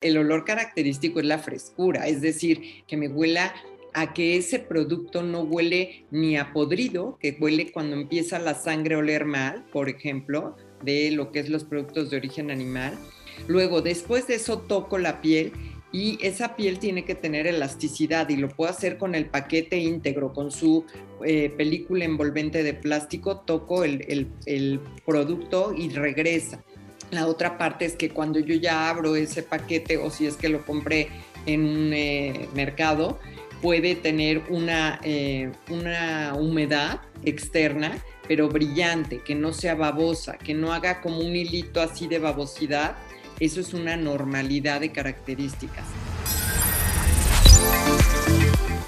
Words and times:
El 0.00 0.16
olor 0.16 0.46
característico 0.46 1.20
es 1.20 1.26
la 1.26 1.38
frescura, 1.38 2.08
es 2.08 2.22
decir, 2.22 2.84
que 2.86 2.96
me 2.96 3.08
huela 3.08 3.54
a 3.92 4.14
que 4.14 4.38
ese 4.38 4.58
producto 4.58 5.22
no 5.22 5.42
huele 5.42 6.06
ni 6.10 6.38
a 6.38 6.54
podrido, 6.54 7.18
que 7.20 7.36
huele 7.38 7.70
cuando 7.70 7.96
empieza 7.96 8.38
la 8.38 8.54
sangre 8.54 8.94
a 8.94 8.98
oler 8.98 9.26
mal, 9.26 9.66
por 9.72 9.90
ejemplo, 9.90 10.56
de 10.82 11.10
lo 11.10 11.32
que 11.32 11.40
es 11.40 11.50
los 11.50 11.64
productos 11.64 12.08
de 12.08 12.16
origen 12.16 12.50
animal. 12.50 12.98
Luego, 13.46 13.82
después 13.82 14.26
de 14.26 14.36
eso, 14.36 14.60
toco 14.60 14.96
la 14.96 15.20
piel 15.20 15.52
y 15.92 16.18
esa 16.22 16.56
piel 16.56 16.78
tiene 16.78 17.04
que 17.04 17.14
tener 17.14 17.46
elasticidad 17.46 18.28
y 18.30 18.36
lo 18.36 18.48
puedo 18.48 18.70
hacer 18.70 18.96
con 18.96 19.14
el 19.14 19.26
paquete 19.26 19.76
íntegro, 19.78 20.32
con 20.32 20.50
su 20.50 20.86
eh, 21.24 21.50
película 21.50 22.06
envolvente 22.06 22.62
de 22.62 22.72
plástico, 22.72 23.40
toco 23.40 23.84
el, 23.84 24.30
el 24.46 24.80
producto 25.04 25.74
y 25.76 25.90
regresa. 25.90 26.64
La 27.10 27.26
otra 27.26 27.58
parte 27.58 27.84
es 27.86 27.96
que 27.96 28.10
cuando 28.10 28.38
yo 28.38 28.54
ya 28.54 28.88
abro 28.88 29.16
ese 29.16 29.42
paquete 29.42 29.98
o 29.98 30.10
si 30.10 30.26
es 30.26 30.36
que 30.36 30.48
lo 30.48 30.64
compré 30.64 31.08
en 31.44 31.64
un 31.64 31.92
eh, 31.92 32.48
mercado, 32.54 33.18
puede 33.60 33.96
tener 33.96 34.44
una, 34.48 35.00
eh, 35.02 35.50
una 35.68 36.34
humedad 36.38 37.00
externa, 37.24 37.98
pero 38.28 38.48
brillante, 38.48 39.22
que 39.22 39.34
no 39.34 39.52
sea 39.52 39.74
babosa, 39.74 40.38
que 40.38 40.54
no 40.54 40.72
haga 40.72 41.00
como 41.00 41.18
un 41.18 41.34
hilito 41.34 41.82
así 41.82 42.06
de 42.06 42.20
babosidad. 42.20 42.94
Eso 43.40 43.60
es 43.60 43.74
una 43.74 43.96
normalidad 43.96 44.80
de 44.80 44.92
características. 44.92 45.84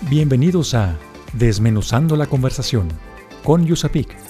Bienvenidos 0.02 0.74
a 0.74 0.96
Desmenuzando 1.32 2.16
la 2.16 2.26
conversación 2.26 2.88
con 3.42 3.66
Yusapik 3.66 4.21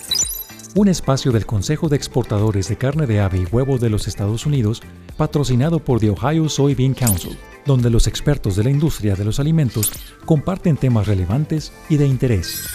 un 0.74 0.88
espacio 0.88 1.32
del 1.32 1.44
Consejo 1.44 1.90
de 1.90 1.96
Exportadores 1.96 2.68
de 2.68 2.78
Carne 2.78 3.06
de 3.06 3.20
Ave 3.20 3.38
y 3.38 3.44
Huevo 3.44 3.76
de 3.76 3.90
los 3.90 4.08
Estados 4.08 4.46
Unidos, 4.46 4.80
patrocinado 5.18 5.80
por 5.80 6.00
The 6.00 6.10
Ohio 6.10 6.48
Soybean 6.48 6.94
Council, 6.94 7.36
donde 7.66 7.90
los 7.90 8.06
expertos 8.06 8.56
de 8.56 8.64
la 8.64 8.70
industria 8.70 9.14
de 9.14 9.26
los 9.26 9.38
alimentos 9.38 9.92
comparten 10.24 10.78
temas 10.78 11.06
relevantes 11.06 11.72
y 11.90 11.98
de 11.98 12.06
interés. 12.06 12.66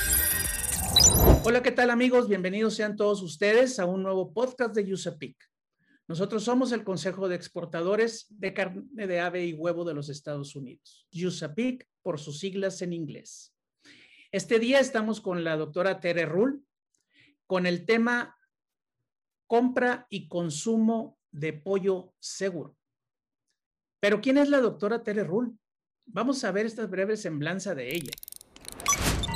Hola, 1.44 1.64
¿qué 1.64 1.72
tal 1.72 1.90
amigos? 1.90 2.30
Bienvenidos 2.30 2.76
sean 2.76 2.96
todos 2.96 3.24
ustedes 3.24 3.80
a 3.80 3.86
un 3.86 4.04
nuevo 4.04 4.32
podcast 4.32 4.76
de 4.76 4.94
USAPIC. 4.94 5.36
Nosotros 6.08 6.44
somos 6.44 6.72
el 6.74 6.84
Consejo 6.84 7.28
de 7.28 7.36
Exportadores 7.36 8.28
de 8.30 8.54
Carne 8.54 9.08
de 9.08 9.20
Ave 9.20 9.48
y 9.48 9.54
Huevo 9.54 9.86
de 9.86 9.96
los 9.96 10.10
Estados 10.10 10.56
Unidos, 10.56 11.08
USAPIC 11.12 11.88
por 12.04 12.20
sus 12.20 12.38
siglas 12.40 12.84
en 12.84 12.94
inglés. 12.94 13.56
Este 14.32 14.60
día 14.60 14.80
estamos 14.80 15.20
con 15.20 15.44
la 15.44 15.58
doctora 15.58 16.00
Tere 16.00 16.26
Rull, 16.26 16.67
con 17.48 17.66
el 17.66 17.86
tema 17.86 18.38
compra 19.48 20.06
y 20.10 20.28
consumo 20.28 21.18
de 21.32 21.54
pollo 21.54 22.14
seguro. 22.20 22.78
Pero 24.00 24.22
¿quién 24.22 24.38
es 24.38 24.50
la 24.50 24.60
doctora 24.60 25.04
Tere 25.04 25.24
Rull? 25.24 25.58
Vamos 26.06 26.44
a 26.44 26.52
ver 26.52 26.66
esta 26.66 26.86
breve 26.86 27.18
semblanza 27.18 27.74
de 27.74 27.96
ella. 27.96 28.12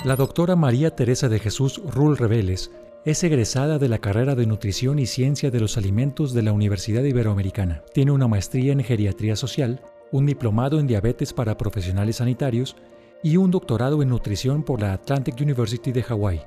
La 0.06 0.16
doctora 0.16 0.56
María 0.56 0.95
Teresa 0.95 1.30
de 1.30 1.39
Jesús 1.39 1.82
Rull 1.94 2.17
Reveles 2.17 2.72
es 3.06 3.23
egresada 3.23 3.80
de 3.80 3.89
la 3.89 3.98
carrera 3.98 4.36
de 4.36 4.45
Nutrición 4.45 5.00
y 5.00 5.08
Ciencia 5.08 5.50
de 5.50 5.59
los 5.59 5.78
Alimentos 5.78 6.34
de 6.34 6.44
la 6.44 6.54
Universidad 6.54 7.04
Iberoamericana. 7.04 7.84
Tiene 7.94 8.12
una 8.12 8.28
maestría 8.28 8.73
en 8.73 8.84
Geriatría 8.84 9.36
Social, 9.36 9.82
un 10.12 10.26
diplomado 10.26 10.80
en 10.80 10.88
Diabetes 10.88 11.34
para 11.34 11.58
Profesionales 11.58 12.17
Sanitarios 12.17 12.76
y 13.23 13.38
un 13.38 13.52
doctorado 13.52 14.02
en 14.02 14.09
Nutrición 14.09 14.64
por 14.64 14.82
la 14.82 14.94
Atlantic 14.94 15.36
University 15.42 15.92
de 15.92 16.04
Hawái. 16.04 16.42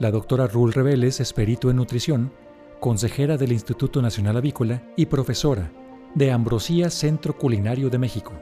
La 0.00 0.10
doctora 0.10 0.46
Rul 0.46 0.72
Reveles 0.72 1.20
es 1.20 1.34
perito 1.34 1.68
en 1.68 1.76
nutrición, 1.76 2.32
consejera 2.80 3.36
del 3.36 3.52
Instituto 3.52 4.00
Nacional 4.00 4.38
Avícola 4.38 4.82
y 4.96 5.04
profesora 5.04 5.70
de 6.14 6.30
Ambrosía 6.30 6.88
Centro 6.88 7.36
Culinario 7.36 7.90
de 7.90 7.98
México. 7.98 8.32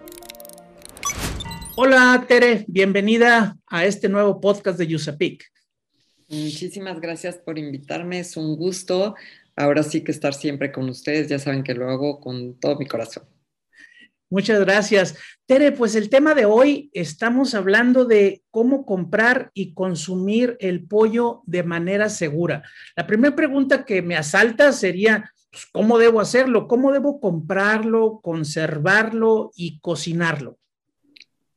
Hola 1.74 2.24
Tere, 2.28 2.64
bienvenida 2.68 3.58
a 3.66 3.84
este 3.84 4.08
nuevo 4.08 4.40
podcast 4.40 4.78
de 4.78 4.86
Yusapic. 4.86 5.50
Muchísimas 6.28 7.00
gracias 7.00 7.38
por 7.38 7.58
invitarme, 7.58 8.20
es 8.20 8.36
un 8.36 8.54
gusto. 8.54 9.16
Ahora 9.56 9.82
sí 9.82 10.04
que 10.04 10.12
estar 10.12 10.34
siempre 10.34 10.70
con 10.70 10.88
ustedes, 10.88 11.26
ya 11.26 11.40
saben 11.40 11.64
que 11.64 11.74
lo 11.74 11.90
hago 11.90 12.20
con 12.20 12.54
todo 12.60 12.76
mi 12.76 12.86
corazón. 12.86 13.24
Muchas 14.30 14.60
gracias. 14.60 15.16
Tere, 15.46 15.72
pues 15.72 15.94
el 15.94 16.10
tema 16.10 16.34
de 16.34 16.44
hoy 16.44 16.90
estamos 16.92 17.54
hablando 17.54 18.04
de 18.04 18.42
cómo 18.50 18.84
comprar 18.84 19.50
y 19.54 19.72
consumir 19.72 20.58
el 20.60 20.84
pollo 20.84 21.42
de 21.46 21.62
manera 21.62 22.10
segura. 22.10 22.62
La 22.94 23.06
primera 23.06 23.34
pregunta 23.34 23.86
que 23.86 24.02
me 24.02 24.16
asalta 24.16 24.72
sería, 24.72 25.32
pues, 25.50 25.64
¿cómo 25.72 25.96
debo 25.98 26.20
hacerlo? 26.20 26.68
¿Cómo 26.68 26.92
debo 26.92 27.20
comprarlo, 27.20 28.20
conservarlo 28.22 29.50
y 29.56 29.80
cocinarlo? 29.80 30.58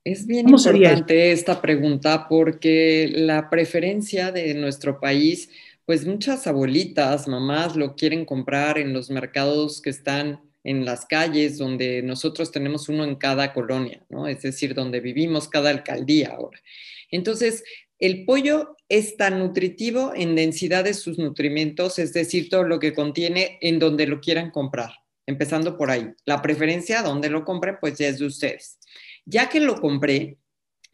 Es 0.06 0.26
bien 0.26 0.48
importante 0.48 1.34
esta 1.34 1.62
pregunta 1.62 2.28
porque 2.30 3.12
la 3.14 3.50
preferencia 3.50 4.32
de 4.32 4.53
nuestro 4.53 5.00
país, 5.00 5.50
pues 5.86 6.08
muchas 6.08 6.48
abuelitas, 6.48 7.28
mamás 7.28 7.76
lo 7.76 7.96
quieren 7.96 8.24
comprar 8.24 8.80
en 8.80 8.94
los 8.94 9.12
mercados 9.12 9.82
que 9.82 9.90
están 9.90 10.40
en 10.64 10.86
las 10.86 11.06
calles, 11.06 11.58
donde 11.58 12.02
nosotros 12.02 12.52
tenemos 12.52 12.90
uno 12.90 13.04
en 13.04 13.16
cada 13.16 13.54
colonia, 13.54 14.06
¿no? 14.10 14.28
Es 14.28 14.42
decir, 14.42 14.74
donde 14.74 15.00
vivimos 15.00 15.48
cada 15.48 15.70
alcaldía 15.70 16.30
ahora. 16.30 16.60
Entonces, 17.10 17.64
el 18.00 18.26
pollo 18.26 18.78
es 18.90 19.16
tan 19.16 19.40
nutritivo 19.40 20.14
en 20.16 20.36
densidad 20.36 20.84
de 20.84 20.94
sus 20.94 21.20
nutrimentos, 21.20 22.00
es 22.00 22.14
decir, 22.14 22.50
todo 22.50 22.64
lo 22.64 22.80
que 22.80 22.94
contiene 22.94 23.60
en 23.62 23.80
donde 23.80 24.08
lo 24.08 24.20
quieran 24.20 24.52
comprar, 24.52 24.92
empezando 25.28 25.78
por 25.78 25.92
ahí. 25.92 26.10
La 26.26 26.42
preferencia, 26.42 27.04
donde 27.04 27.30
lo 27.30 27.46
compren, 27.46 27.78
pues 27.80 27.98
ya 27.98 28.08
es 28.08 28.20
de 28.20 28.26
ustedes. 28.26 28.80
Ya 29.26 29.50
que 29.50 29.60
lo 29.60 29.80
compré, 29.80 30.38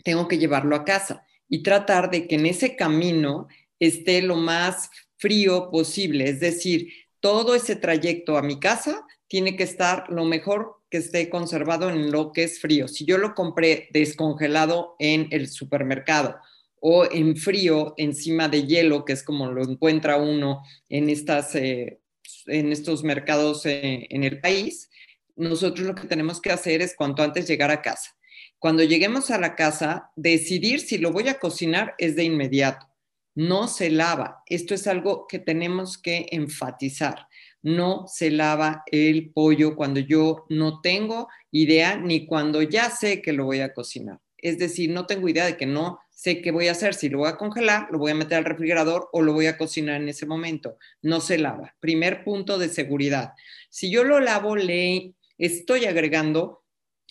tengo 0.03 0.27
que 0.27 0.37
llevarlo 0.37 0.75
a 0.75 0.83
casa 0.83 1.25
y 1.47 1.63
tratar 1.63 2.11
de 2.11 2.27
que 2.27 2.35
en 2.35 2.45
ese 2.45 2.75
camino 2.75 3.47
esté 3.79 4.21
lo 4.21 4.35
más 4.35 4.89
frío 5.17 5.71
posible, 5.71 6.29
es 6.29 6.39
decir, 6.39 6.91
todo 7.19 7.55
ese 7.55 7.75
trayecto 7.75 8.37
a 8.37 8.43
mi 8.43 8.59
casa 8.59 9.06
tiene 9.27 9.55
que 9.55 9.63
estar 9.63 10.09
lo 10.09 10.25
mejor 10.25 10.77
que 10.89 10.97
esté 10.97 11.29
conservado 11.29 11.89
en 11.89 12.11
lo 12.11 12.31
que 12.31 12.43
es 12.43 12.59
frío. 12.59 12.87
Si 12.87 13.05
yo 13.05 13.17
lo 13.17 13.35
compré 13.35 13.89
descongelado 13.91 14.95
en 14.99 15.27
el 15.31 15.49
supermercado 15.49 16.37
o 16.79 17.05
en 17.11 17.35
frío 17.35 17.93
encima 17.97 18.47
de 18.47 18.65
hielo, 18.65 19.03
que 19.03 19.13
es 19.13 19.23
como 19.23 19.51
lo 19.51 19.63
encuentra 19.63 20.17
uno 20.17 20.63
en, 20.89 21.09
estas, 21.09 21.55
eh, 21.55 21.99
en 22.45 22.71
estos 22.71 23.03
mercados 23.03 23.65
eh, 23.65 24.07
en 24.09 24.23
el 24.23 24.39
país, 24.39 24.89
nosotros 25.35 25.85
lo 25.85 25.95
que 25.95 26.07
tenemos 26.07 26.41
que 26.41 26.51
hacer 26.51 26.81
es 26.81 26.95
cuanto 26.95 27.21
antes 27.21 27.47
llegar 27.47 27.71
a 27.71 27.81
casa. 27.81 28.15
Cuando 28.59 28.83
lleguemos 28.83 29.29
a 29.29 29.37
la 29.37 29.55
casa, 29.55 30.11
decidir 30.15 30.79
si 30.79 30.97
lo 30.97 31.11
voy 31.11 31.27
a 31.27 31.39
cocinar 31.39 31.93
es 31.97 32.15
de 32.15 32.23
inmediato. 32.23 32.87
No 33.35 33.67
se 33.67 33.91
lava. 33.91 34.41
Esto 34.47 34.73
es 34.73 34.87
algo 34.87 35.27
que 35.27 35.37
tenemos 35.37 35.99
que 35.99 36.27
enfatizar 36.31 37.26
no 37.67 38.05
se 38.07 38.31
lava 38.31 38.83
el 38.85 39.31
pollo 39.31 39.75
cuando 39.75 39.99
yo 39.99 40.45
no 40.47 40.79
tengo 40.79 41.27
idea 41.51 41.97
ni 41.97 42.25
cuando 42.25 42.61
ya 42.61 42.89
sé 42.89 43.21
que 43.21 43.33
lo 43.33 43.43
voy 43.43 43.59
a 43.59 43.73
cocinar. 43.73 44.21
Es 44.37 44.57
decir, 44.57 44.89
no 44.89 45.05
tengo 45.05 45.27
idea 45.27 45.45
de 45.45 45.57
que 45.57 45.65
no 45.65 45.99
sé 46.09 46.41
qué 46.41 46.51
voy 46.51 46.69
a 46.69 46.71
hacer, 46.71 46.93
si 46.93 47.09
lo 47.09 47.17
voy 47.17 47.27
a 47.27 47.35
congelar, 47.35 47.89
lo 47.91 47.99
voy 47.99 48.11
a 48.11 48.15
meter 48.15 48.37
al 48.37 48.45
refrigerador 48.45 49.09
o 49.11 49.21
lo 49.21 49.33
voy 49.33 49.47
a 49.47 49.57
cocinar 49.57 50.01
en 50.01 50.07
ese 50.07 50.25
momento. 50.25 50.77
No 51.01 51.19
se 51.19 51.37
lava. 51.37 51.75
Primer 51.81 52.23
punto 52.23 52.57
de 52.57 52.69
seguridad. 52.69 53.33
Si 53.69 53.91
yo 53.91 54.05
lo 54.05 54.21
lavo, 54.21 54.55
le 54.55 55.15
estoy 55.37 55.85
agregando 55.85 56.63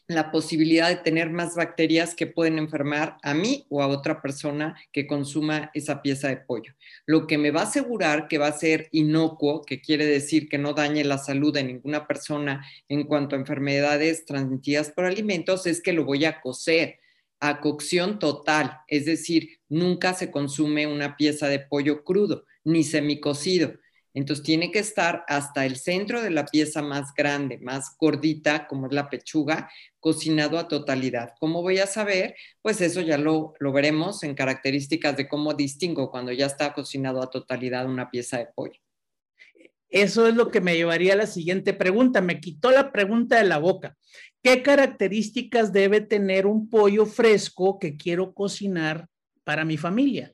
la 0.09 0.31
posibilidad 0.31 0.89
de 0.89 0.97
tener 0.97 1.31
más 1.31 1.57
bacterias 1.57 2.15
que 2.15 2.27
pueden 2.27 2.59
enfermar 2.59 3.17
a 3.23 3.35
mí 3.35 3.67
o 3.69 3.83
a 3.83 3.89
otra 3.89 4.23
persona 4.23 4.77
que 4.93 5.07
consuma 5.07 5.71
esa 5.75 6.01
pieza 6.01 6.29
de 6.29 6.37
pollo. 6.37 6.75
Lo 7.07 7.27
que 7.27 7.39
me 7.39 7.51
va 7.51 7.63
a 7.63 7.65
asegurar 7.65 8.29
que 8.29 8.39
va 8.39 8.47
a 8.47 8.53
ser 8.53 8.89
inocuo, 8.93 9.63
que 9.63 9.81
quiere 9.81 10.07
decir 10.07 10.49
que 10.49 10.59
no 10.59 10.75
dañe 10.75 11.03
la 11.05 11.19
salud 11.19 11.53
de 11.53 11.65
ninguna 11.65 12.07
persona 12.07 12.65
en 12.89 13.05
cuanto 13.05 13.35
a 13.35 13.39
enfermedades 13.41 14.25
transmitidas 14.25 14.91
por 14.91 15.05
alimentos, 15.05 15.67
es 15.67 15.83
que 15.83 15.93
lo 15.93 16.05
voy 16.05 16.25
a 16.25 16.41
cocer 16.41 16.99
a 17.41 17.61
cocción 17.61 18.19
total, 18.19 18.79
es 18.89 19.05
decir, 19.05 19.59
nunca 19.69 20.15
se 20.15 20.31
consume 20.31 20.87
una 20.87 21.17
pieza 21.17 21.49
de 21.49 21.61
pollo 21.61 22.03
crudo 22.03 22.45
ni 22.65 22.83
semicocido 22.83 23.75
entonces 24.17 24.43
tiene 24.43 24.71
que 24.71 24.79
estar 24.79 25.25
hasta 25.29 25.67
el 25.67 25.77
centro 25.77 26.23
de 26.23 26.31
la 26.31 26.47
pieza 26.47 26.81
más 26.81 27.13
grande, 27.15 27.59
más 27.59 27.95
gordita, 27.99 28.67
como 28.67 28.87
es 28.87 28.95
la 28.95 29.11
pechuga, 29.11 29.71
cocinado 30.01 30.59
a 30.59 30.69
totalidad. 30.69 31.35
¿Cómo 31.39 31.61
voy 31.61 31.81
a 31.81 31.87
saber? 31.87 32.35
Pues 32.63 32.81
eso 32.81 33.03
ya 33.03 33.19
lo, 33.19 33.53
lo 33.59 33.73
veremos 33.73 34.23
en 34.23 34.35
características 34.35 35.19
de 35.19 35.29
cómo 35.29 35.53
distingo 35.53 36.11
cuando 36.11 36.33
ya 36.33 36.47
está 36.47 36.73
cocinado 36.73 37.23
a 37.23 37.29
totalidad 37.29 37.85
una 37.85 38.11
pieza 38.11 38.39
de 38.39 38.47
pollo. 38.47 38.81
Eso 39.91 40.27
es 40.27 40.35
lo 40.35 40.51
que 40.51 40.63
me 40.63 40.77
llevaría 40.77 41.13
a 41.13 41.17
la 41.17 41.27
siguiente 41.27 41.75
pregunta. 41.75 42.23
Me 42.23 42.41
quitó 42.41 42.71
la 42.71 42.93
pregunta 42.93 43.37
de 43.37 43.45
la 43.45 43.59
boca. 43.59 43.99
¿Qué 44.43 44.63
características 44.63 45.75
debe 45.75 46.01
tener 46.01 46.47
un 46.47 46.71
pollo 46.71 47.05
fresco 47.05 47.79
que 47.79 47.99
quiero 47.99 48.33
cocinar 48.33 49.09
para 49.45 49.67
mi 49.67 49.77
familia? 49.77 50.33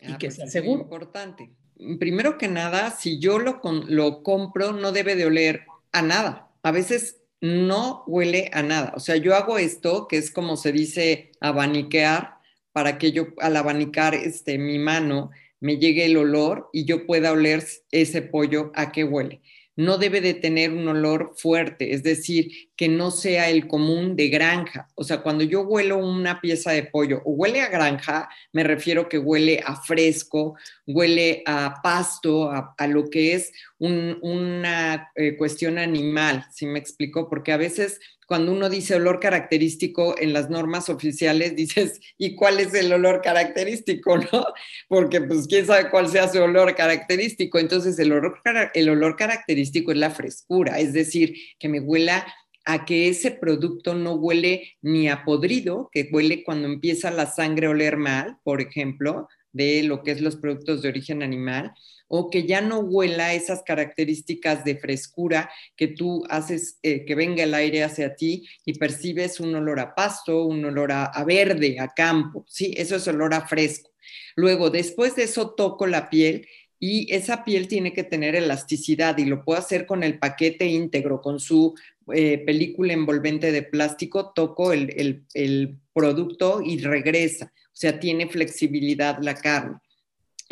Y 0.00 0.12
ah, 0.12 0.18
que 0.18 0.28
pues 0.28 0.36
sea 0.36 0.46
seguro. 0.46 0.80
importante 0.80 1.52
primero 1.98 2.38
que 2.38 2.48
nada, 2.48 2.90
si 2.90 3.18
yo 3.18 3.38
lo, 3.38 3.60
lo 3.86 4.22
compro, 4.22 4.72
no 4.72 4.92
debe 4.92 5.16
de 5.16 5.26
oler 5.26 5.66
a 5.92 6.02
nada. 6.02 6.50
A 6.62 6.70
veces 6.70 7.20
no 7.40 8.04
huele 8.06 8.50
a 8.52 8.62
nada. 8.62 8.92
O 8.96 9.00
sea, 9.00 9.16
yo 9.16 9.34
hago 9.34 9.58
esto, 9.58 10.08
que 10.08 10.16
es 10.16 10.30
como 10.30 10.56
se 10.56 10.72
dice 10.72 11.32
abaniquear, 11.40 12.36
para 12.72 12.98
que 12.98 13.12
yo 13.12 13.28
al 13.38 13.56
abanicar 13.56 14.14
este, 14.14 14.58
mi 14.58 14.78
mano 14.78 15.30
me 15.60 15.78
llegue 15.78 16.06
el 16.06 16.16
olor 16.16 16.70
y 16.72 16.84
yo 16.86 17.06
pueda 17.06 17.32
oler 17.32 17.64
ese 17.90 18.22
pollo 18.22 18.72
a 18.74 18.92
qué 18.92 19.04
huele 19.04 19.42
no 19.76 19.98
debe 19.98 20.20
de 20.20 20.34
tener 20.34 20.72
un 20.72 20.86
olor 20.88 21.32
fuerte, 21.36 21.94
es 21.94 22.02
decir, 22.02 22.50
que 22.76 22.88
no 22.88 23.10
sea 23.10 23.48
el 23.48 23.66
común 23.66 24.16
de 24.16 24.28
granja. 24.28 24.88
O 24.94 25.04
sea, 25.04 25.22
cuando 25.22 25.44
yo 25.44 25.62
huelo 25.62 25.96
una 25.98 26.40
pieza 26.40 26.72
de 26.72 26.82
pollo 26.82 27.22
o 27.24 27.32
huele 27.32 27.62
a 27.62 27.68
granja, 27.68 28.28
me 28.52 28.64
refiero 28.64 29.08
que 29.08 29.18
huele 29.18 29.62
a 29.64 29.76
fresco, 29.76 30.56
huele 30.86 31.42
a 31.46 31.80
pasto, 31.82 32.50
a, 32.50 32.86
lo 32.86 33.08
que 33.08 33.34
es 33.34 33.52
una 33.78 35.10
eh, 35.14 35.36
cuestión 35.36 35.78
animal, 35.78 36.44
¿sí 36.52 36.66
me 36.66 36.78
explico? 36.78 37.28
Porque 37.28 37.52
a 37.52 37.56
veces 37.56 38.00
cuando 38.32 38.52
uno 38.52 38.70
dice 38.70 38.94
olor 38.94 39.20
característico 39.20 40.14
en 40.18 40.32
las 40.32 40.48
normas 40.48 40.88
oficiales, 40.88 41.54
dices, 41.56 42.00
¿y 42.16 42.34
cuál 42.34 42.60
es 42.60 42.72
el 42.72 42.90
olor 42.90 43.20
característico? 43.20 44.16
¿No? 44.32 44.46
Porque 44.88 45.20
pues 45.20 45.46
quién 45.46 45.66
sabe 45.66 45.90
cuál 45.90 46.08
sea 46.08 46.28
su 46.28 46.38
olor 46.38 46.74
característico. 46.74 47.58
Entonces 47.58 47.98
el 47.98 48.10
olor, 48.10 48.40
el 48.72 48.88
olor 48.88 49.16
característico 49.16 49.92
es 49.92 49.98
la 49.98 50.10
frescura, 50.10 50.80
es 50.80 50.94
decir, 50.94 51.34
que 51.58 51.68
me 51.68 51.80
huela 51.80 52.26
a 52.64 52.86
que 52.86 53.10
ese 53.10 53.32
producto 53.32 53.92
no 53.92 54.14
huele 54.14 54.76
ni 54.80 55.10
a 55.10 55.24
podrido, 55.24 55.90
que 55.92 56.08
huele 56.10 56.42
cuando 56.42 56.68
empieza 56.68 57.10
la 57.10 57.26
sangre 57.26 57.66
a 57.66 57.70
oler 57.70 57.98
mal, 57.98 58.38
por 58.44 58.62
ejemplo, 58.62 59.28
de 59.52 59.82
lo 59.82 60.02
que 60.02 60.12
es 60.12 60.22
los 60.22 60.36
productos 60.36 60.80
de 60.80 60.88
origen 60.88 61.22
animal, 61.22 61.74
o 62.14 62.28
que 62.28 62.46
ya 62.46 62.60
no 62.60 62.80
huela 62.80 63.32
esas 63.32 63.62
características 63.62 64.66
de 64.66 64.76
frescura 64.76 65.50
que 65.74 65.88
tú 65.88 66.22
haces 66.28 66.78
eh, 66.82 67.06
que 67.06 67.14
venga 67.14 67.42
el 67.42 67.54
aire 67.54 67.84
hacia 67.84 68.14
ti 68.14 68.46
y 68.66 68.74
percibes 68.74 69.40
un 69.40 69.54
olor 69.54 69.80
a 69.80 69.94
pasto, 69.94 70.44
un 70.44 70.62
olor 70.62 70.92
a, 70.92 71.24
verde, 71.24 71.80
a 71.80 71.88
campo, 71.88 72.44
¿sí? 72.46 72.74
Eso 72.76 72.96
es 72.96 73.08
olor 73.08 73.32
a 73.32 73.46
fresco. 73.46 73.92
Luego, 74.36 74.68
después 74.68 75.16
de 75.16 75.22
eso, 75.22 75.54
toco 75.54 75.86
la 75.86 76.10
piel 76.10 76.46
y 76.78 77.10
esa 77.14 77.44
piel 77.44 77.66
tiene 77.66 77.94
que 77.94 78.04
tener 78.04 78.34
elasticidad 78.36 79.16
y 79.16 79.24
lo 79.24 79.42
puedo 79.42 79.58
hacer 79.58 79.86
con 79.86 80.02
el 80.02 80.18
paquete 80.18 80.66
íntegro, 80.66 81.22
con 81.22 81.40
su 81.40 81.74
eh, 82.12 82.42
película 82.44 82.92
envolvente 82.92 83.52
de 83.52 83.62
plástico, 83.62 84.32
toco 84.34 84.74
el, 84.74 85.24
el, 85.32 85.78
producto 85.94 86.60
y 86.62 86.78
regresa, 86.78 87.52
o 87.54 87.74
sea, 87.74 87.98
tiene 87.98 88.28
flexibilidad 88.28 89.18
la 89.22 89.34
carne. 89.34 89.78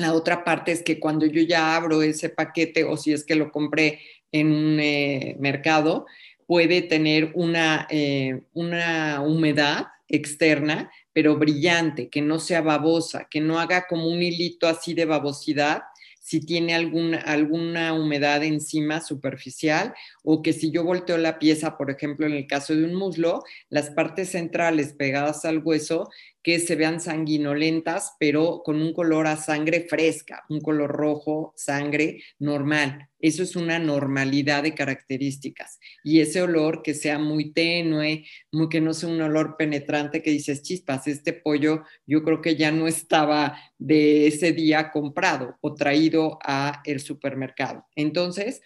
La 0.00 0.14
otra 0.14 0.44
parte 0.44 0.72
es 0.72 0.82
que 0.82 0.98
cuando 0.98 1.26
yo 1.26 1.42
ya 1.42 1.76
abro 1.76 2.02
ese 2.02 2.30
paquete 2.30 2.84
o 2.84 2.96
si 2.96 3.12
es 3.12 3.22
que 3.22 3.34
lo 3.34 3.52
compré 3.52 4.00
en 4.32 4.50
un 4.50 4.80
eh, 4.80 5.36
mercado, 5.38 6.06
puede 6.46 6.80
tener 6.80 7.32
una, 7.34 7.86
eh, 7.90 8.40
una 8.54 9.20
humedad 9.20 9.88
externa, 10.08 10.90
pero 11.12 11.36
brillante, 11.36 12.08
que 12.08 12.22
no 12.22 12.38
sea 12.38 12.62
babosa, 12.62 13.28
que 13.30 13.42
no 13.42 13.60
haga 13.60 13.86
como 13.86 14.06
un 14.08 14.22
hilito 14.22 14.66
así 14.66 14.94
de 14.94 15.04
babosidad, 15.04 15.82
si 16.18 16.40
tiene 16.40 16.74
alguna, 16.74 17.18
alguna 17.18 17.92
humedad 17.92 18.42
encima 18.42 19.00
superficial 19.00 19.92
o 20.22 20.42
que 20.42 20.52
si 20.52 20.70
yo 20.70 20.82
volteo 20.82 21.18
la 21.18 21.38
pieza, 21.38 21.76
por 21.76 21.90
ejemplo, 21.90 22.24
en 22.24 22.32
el 22.32 22.46
caso 22.46 22.74
de 22.74 22.84
un 22.84 22.94
muslo, 22.94 23.42
las 23.68 23.90
partes 23.90 24.30
centrales 24.30 24.94
pegadas 24.94 25.44
al 25.44 25.58
hueso 25.58 26.08
que 26.42 26.58
se 26.58 26.74
vean 26.76 27.00
sanguinolentas, 27.00 28.14
pero 28.18 28.62
con 28.64 28.80
un 28.80 28.92
color 28.94 29.26
a 29.26 29.36
sangre 29.36 29.86
fresca, 29.88 30.44
un 30.48 30.60
color 30.60 30.90
rojo, 30.90 31.52
sangre 31.56 32.22
normal. 32.38 33.08
Eso 33.18 33.42
es 33.42 33.56
una 33.56 33.78
normalidad 33.78 34.62
de 34.62 34.74
características. 34.74 35.78
Y 36.02 36.20
ese 36.20 36.40
olor 36.40 36.82
que 36.82 36.94
sea 36.94 37.18
muy 37.18 37.52
tenue, 37.52 38.24
muy, 38.50 38.68
que 38.70 38.80
no 38.80 38.94
sea 38.94 39.10
un 39.10 39.20
olor 39.20 39.56
penetrante 39.58 40.22
que 40.22 40.30
dices, 40.30 40.62
chispas, 40.62 41.06
este 41.06 41.34
pollo 41.34 41.82
yo 42.06 42.24
creo 42.24 42.40
que 42.40 42.56
ya 42.56 42.70
no 42.72 42.88
estaba 42.88 43.58
de 43.78 44.26
ese 44.26 44.52
día 44.52 44.90
comprado 44.90 45.58
o 45.60 45.74
traído 45.74 46.38
a 46.42 46.80
el 46.86 47.00
supermercado. 47.00 47.86
Entonces, 47.94 48.62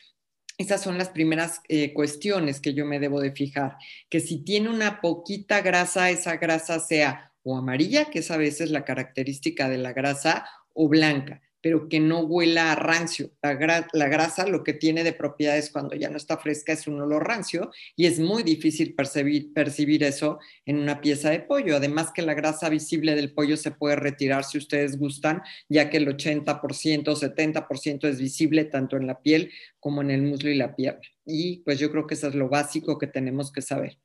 esas 0.57 0.83
son 0.83 0.99
las 0.99 1.09
primeras 1.09 1.61
eh, 1.69 1.93
cuestiones 1.93 2.61
que 2.61 2.75
yo 2.75 2.87
me 2.87 3.01
debo 3.01 3.21
de 3.21 3.33
fijar, 3.33 3.77
que 4.09 4.21
si 4.21 4.45
tiene 4.45 4.69
una 4.69 5.01
poquita 5.01 5.61
grasa, 5.63 6.11
esa 6.11 6.37
grasa 6.37 6.79
sea 6.79 7.34
o 7.45 7.57
amarilla, 7.57 8.07
que 8.07 8.19
es 8.19 8.31
a 8.31 8.37
veces 8.37 8.71
la 8.71 8.85
característica 8.85 9.69
de 9.69 9.79
la 9.79 9.93
grasa, 9.93 10.45
o 10.75 10.89
blanca, 10.89 11.41
pero 11.61 11.89
que 11.89 11.99
no 11.99 12.21
huela 12.21 12.73
a 12.73 12.75
rancio. 12.75 13.31
La, 13.43 13.55
grasa 14.09 14.47
lo 14.47 14.63
que 14.63 14.75
tiene 14.75 15.03
de 15.03 15.15
propiedades 15.15 15.71
cuando 15.71 15.95
ya 15.97 16.11
no 16.11 16.19
está 16.19 16.37
fresca 16.37 16.75
es 16.75 16.87
un 16.87 17.01
olor 17.01 17.27
rancio 17.27 17.71
y 17.97 18.05
es 18.05 18.21
muy 18.21 18.43
difícil 18.43 18.95
percibir, 18.95 19.55
percibir 19.55 20.05
eso 20.05 20.39
en 20.67 20.79
una 20.79 21.01
pieza 21.01 21.31
de 21.31 21.41
pollo. 21.41 21.77
Además 21.77 22.11
que 22.15 22.21
la 22.21 22.35
grasa 22.35 22.69
visible 22.69 23.15
del 23.15 23.33
pollo 23.33 23.57
se 23.57 23.71
puede 23.71 23.97
retirar 23.97 24.45
si 24.45 24.59
ustedes 24.59 24.99
gustan, 24.99 25.41
ya 25.71 25.89
que 25.89 25.97
el 25.97 26.09
80%, 26.09 26.61
70% 26.61 28.09
es 28.09 28.21
visible 28.21 28.65
tanto 28.65 28.99
en 28.99 29.07
la 29.07 29.23
piel 29.23 29.51
como 29.81 30.03
en 30.03 30.11
el 30.11 30.23
muslo 30.23 30.51
y 30.51 30.57
la 30.57 30.77
pierna. 30.77 31.01
Y 31.25 31.61
pues 31.61 31.79
yo 31.79 31.91
creo 31.91 32.07
que 32.07 32.15
eso 32.15 32.29
es 32.29 32.35
lo 32.35 32.51
básico 32.51 32.99
que 32.99 33.07
tenemos 33.07 33.51
que 33.51 33.63
saber. 33.63 33.99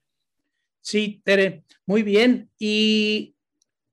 Sí, 0.81 1.21
Tere, 1.23 1.63
muy 1.85 2.03
bien. 2.03 2.49
Y, 2.57 3.35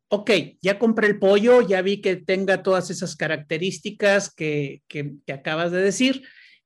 ok, 0.08 0.30
ya 0.60 0.78
compré 0.78 1.08
el 1.08 1.18
pollo, 1.18 1.62
ya 1.62 1.82
vi 1.82 2.00
que 2.00 2.16
tenga 2.16 2.62
todas 2.62 2.90
esas 2.90 3.16
características 3.16 4.32
que, 4.32 4.82
que, 4.88 5.16
acabas 5.32 5.72
de 5.72 5.80
decir, 5.80 6.22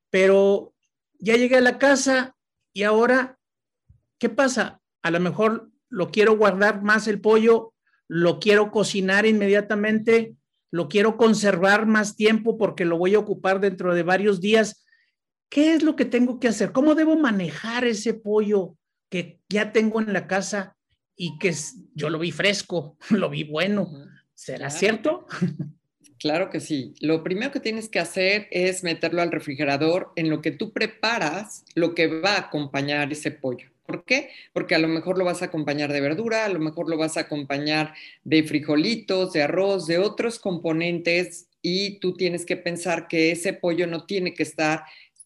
pero 0.09 0.73
ya 1.19 1.35
llegué 1.35 1.57
a 1.57 1.61
la 1.61 1.77
casa 1.77 2.35
y 2.73 2.83
ahora, 2.83 3.39
¿qué 4.19 4.29
pasa? 4.29 4.81
A 5.01 5.11
lo 5.11 5.19
mejor 5.19 5.71
lo 5.89 6.11
quiero 6.11 6.37
guardar 6.37 6.83
más 6.83 7.07
el 7.07 7.19
pollo, 7.19 7.73
lo 8.07 8.39
quiero 8.39 8.71
cocinar 8.71 9.25
inmediatamente, 9.25 10.35
lo 10.71 10.87
quiero 10.87 11.17
conservar 11.17 11.85
más 11.85 12.15
tiempo 12.15 12.57
porque 12.57 12.85
lo 12.85 12.97
voy 12.97 13.15
a 13.15 13.19
ocupar 13.19 13.59
dentro 13.59 13.93
de 13.93 14.03
varios 14.03 14.39
días. 14.39 14.85
¿Qué 15.49 15.73
es 15.73 15.83
lo 15.83 15.97
que 15.97 16.05
tengo 16.05 16.39
que 16.39 16.47
hacer? 16.47 16.71
¿Cómo 16.71 16.95
debo 16.95 17.17
manejar 17.17 17.83
ese 17.83 18.13
pollo? 18.13 18.77
Que 19.11 19.41
ya 19.49 19.73
tengo 19.73 19.99
en 20.01 20.13
la 20.13 20.25
casa 20.25 20.77
y 21.15 21.37
que 21.37 21.53
yo 21.93 22.09
lo 22.09 22.17
vi 22.17 22.31
fresco, 22.31 22.97
lo 23.11 23.29
vi 23.29 23.43
bueno. 23.43 23.91
¿Será 24.33 24.71
cierto? 24.71 25.27
Claro 26.17 26.49
que 26.49 26.59
sí. 26.59 26.95
Lo 26.99 27.23
primero 27.23 27.51
que 27.51 27.59
tienes 27.59 27.89
que 27.89 27.99
hacer 27.99 28.47
es 28.49 28.83
meterlo 28.83 29.21
al 29.21 29.31
refrigerador 29.31 30.13
en 30.15 30.29
lo 30.29 30.41
que 30.41 30.51
tú 30.51 30.71
preparas, 30.71 31.63
lo 31.75 31.93
que 31.93 32.07
va 32.07 32.35
a 32.35 32.39
acompañar 32.39 33.11
ese 33.11 33.29
pollo. 33.31 33.69
¿Por 33.85 34.05
qué? 34.05 34.29
Porque 34.53 34.73
a 34.73 34.79
lo 34.79 34.87
mejor 34.87 35.17
lo 35.17 35.25
vas 35.25 35.41
a 35.41 35.45
acompañar 35.45 35.91
de 35.91 35.99
verdura, 35.99 36.45
a 36.45 36.49
lo 36.49 36.59
mejor 36.59 36.89
lo 36.89 36.97
vas 36.97 37.17
a 37.17 37.21
acompañar 37.21 37.93
de 38.23 38.43
frijolitos, 38.43 39.33
de 39.33 39.43
arroz, 39.43 39.85
de 39.85 39.97
otros 39.97 40.39
componentes 40.39 41.49
y 41.61 41.99
tú 41.99 42.15
tienes 42.15 42.45
que 42.45 42.55
pensar 42.55 43.07
que 43.07 43.31
ese 43.31 43.53
pollo 43.53 43.85
no 43.85 44.05
tiene 44.05 44.33
que 44.33 44.43
estar 44.43 44.83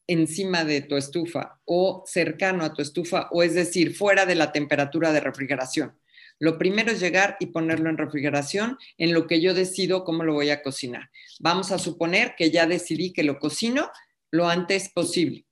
encima 0.08 0.64
de 0.64 0.82
tu 0.82 0.98
estufa 0.98 1.60
o 1.66 2.04
cercano 2.06 2.64
a 2.64 2.74
tu 2.74 2.82
estufa, 2.82 3.30
o 3.32 3.44
es 3.44 3.54
decir, 3.54 3.96
fuera 3.96 4.26
de 4.26 4.36
la 4.36 4.52
temperatura 4.52 5.12
de 5.12 5.20
refrigeración. 5.20 5.98
Lo 6.38 6.58
primero 6.58 6.92
es 6.92 7.00
llegar 7.00 7.38
y 7.40 7.48
ponerlo 7.48 7.90
en 7.90 7.98
refrigeración 7.98 8.78
en 8.98 9.14
lo 9.14 9.26
que 9.26 9.40
yo 9.40 9.54
decido 9.54 10.04
cómo 10.04 10.24
lo 10.24 10.34
voy 10.34 10.50
a 10.50 10.62
cocinar. 10.62 11.10
Vamos 11.40 11.72
a 11.72 11.80
suponer 11.80 12.36
que 12.38 12.52
ya 12.52 12.68
decidí 12.68 13.14
que 13.14 13.24
lo 13.24 13.40
cocino 13.40 13.90
lo 14.32 14.50
antes 14.50 14.90
posible. 14.90 15.46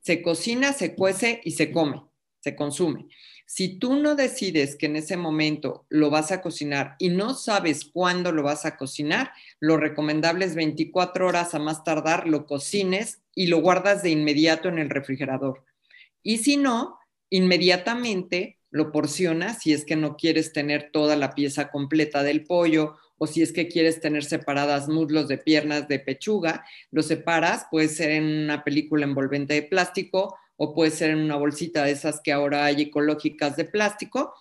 Se 0.00 0.22
cocina, 0.22 0.72
se 0.72 0.94
cuece 0.94 1.40
y 1.44 1.52
se 1.52 1.70
come, 1.70 2.02
se 2.40 2.56
consume. 2.56 3.06
Si 3.46 3.78
tú 3.78 3.96
no 3.96 4.14
decides 4.14 4.74
que 4.74 4.86
en 4.86 4.96
ese 4.96 5.16
momento 5.16 5.84
lo 5.90 6.10
vas 6.10 6.32
a 6.32 6.40
cocinar 6.40 6.96
y 6.98 7.10
no 7.10 7.34
sabes 7.34 7.84
cuándo 7.84 8.32
lo 8.32 8.42
vas 8.42 8.64
a 8.64 8.76
cocinar, 8.76 9.32
lo 9.60 9.76
recomendable 9.76 10.46
es 10.46 10.54
24 10.54 11.26
horas 11.26 11.54
a 11.54 11.58
más 11.58 11.84
tardar 11.84 12.26
lo 12.26 12.46
cocines 12.46 13.20
y 13.34 13.48
lo 13.48 13.60
guardas 13.60 14.02
de 14.02 14.10
inmediato 14.10 14.68
en 14.68 14.78
el 14.78 14.88
refrigerador. 14.88 15.64
Y 16.22 16.38
si 16.38 16.56
no, 16.56 16.98
inmediatamente 17.28 18.58
lo 18.70 18.90
porcionas 18.90 19.62
si 19.62 19.72
es 19.72 19.84
que 19.84 19.94
no 19.94 20.16
quieres 20.16 20.52
tener 20.52 20.90
toda 20.90 21.14
la 21.14 21.34
pieza 21.34 21.70
completa 21.70 22.22
del 22.22 22.44
pollo 22.44 22.96
o 23.18 23.26
si 23.26 23.42
es 23.42 23.52
que 23.52 23.68
quieres 23.68 24.00
tener 24.00 24.24
separadas 24.24 24.88
muslos 24.88 25.28
de 25.28 25.38
piernas 25.38 25.86
de 25.86 26.00
pechuga, 26.00 26.64
lo 26.90 27.02
separas, 27.02 27.66
puede 27.70 27.88
ser 27.88 28.10
en 28.10 28.24
una 28.24 28.64
película 28.64 29.04
envolvente 29.04 29.54
de 29.54 29.62
plástico 29.62 30.36
o 30.56 30.74
puede 30.74 30.90
ser 30.90 31.10
en 31.10 31.18
una 31.18 31.36
bolsita 31.36 31.84
de 31.84 31.92
esas 31.92 32.20
que 32.20 32.32
ahora 32.32 32.64
hay 32.64 32.82
ecológicas 32.82 33.56
de 33.56 33.64
plástico 33.64 34.34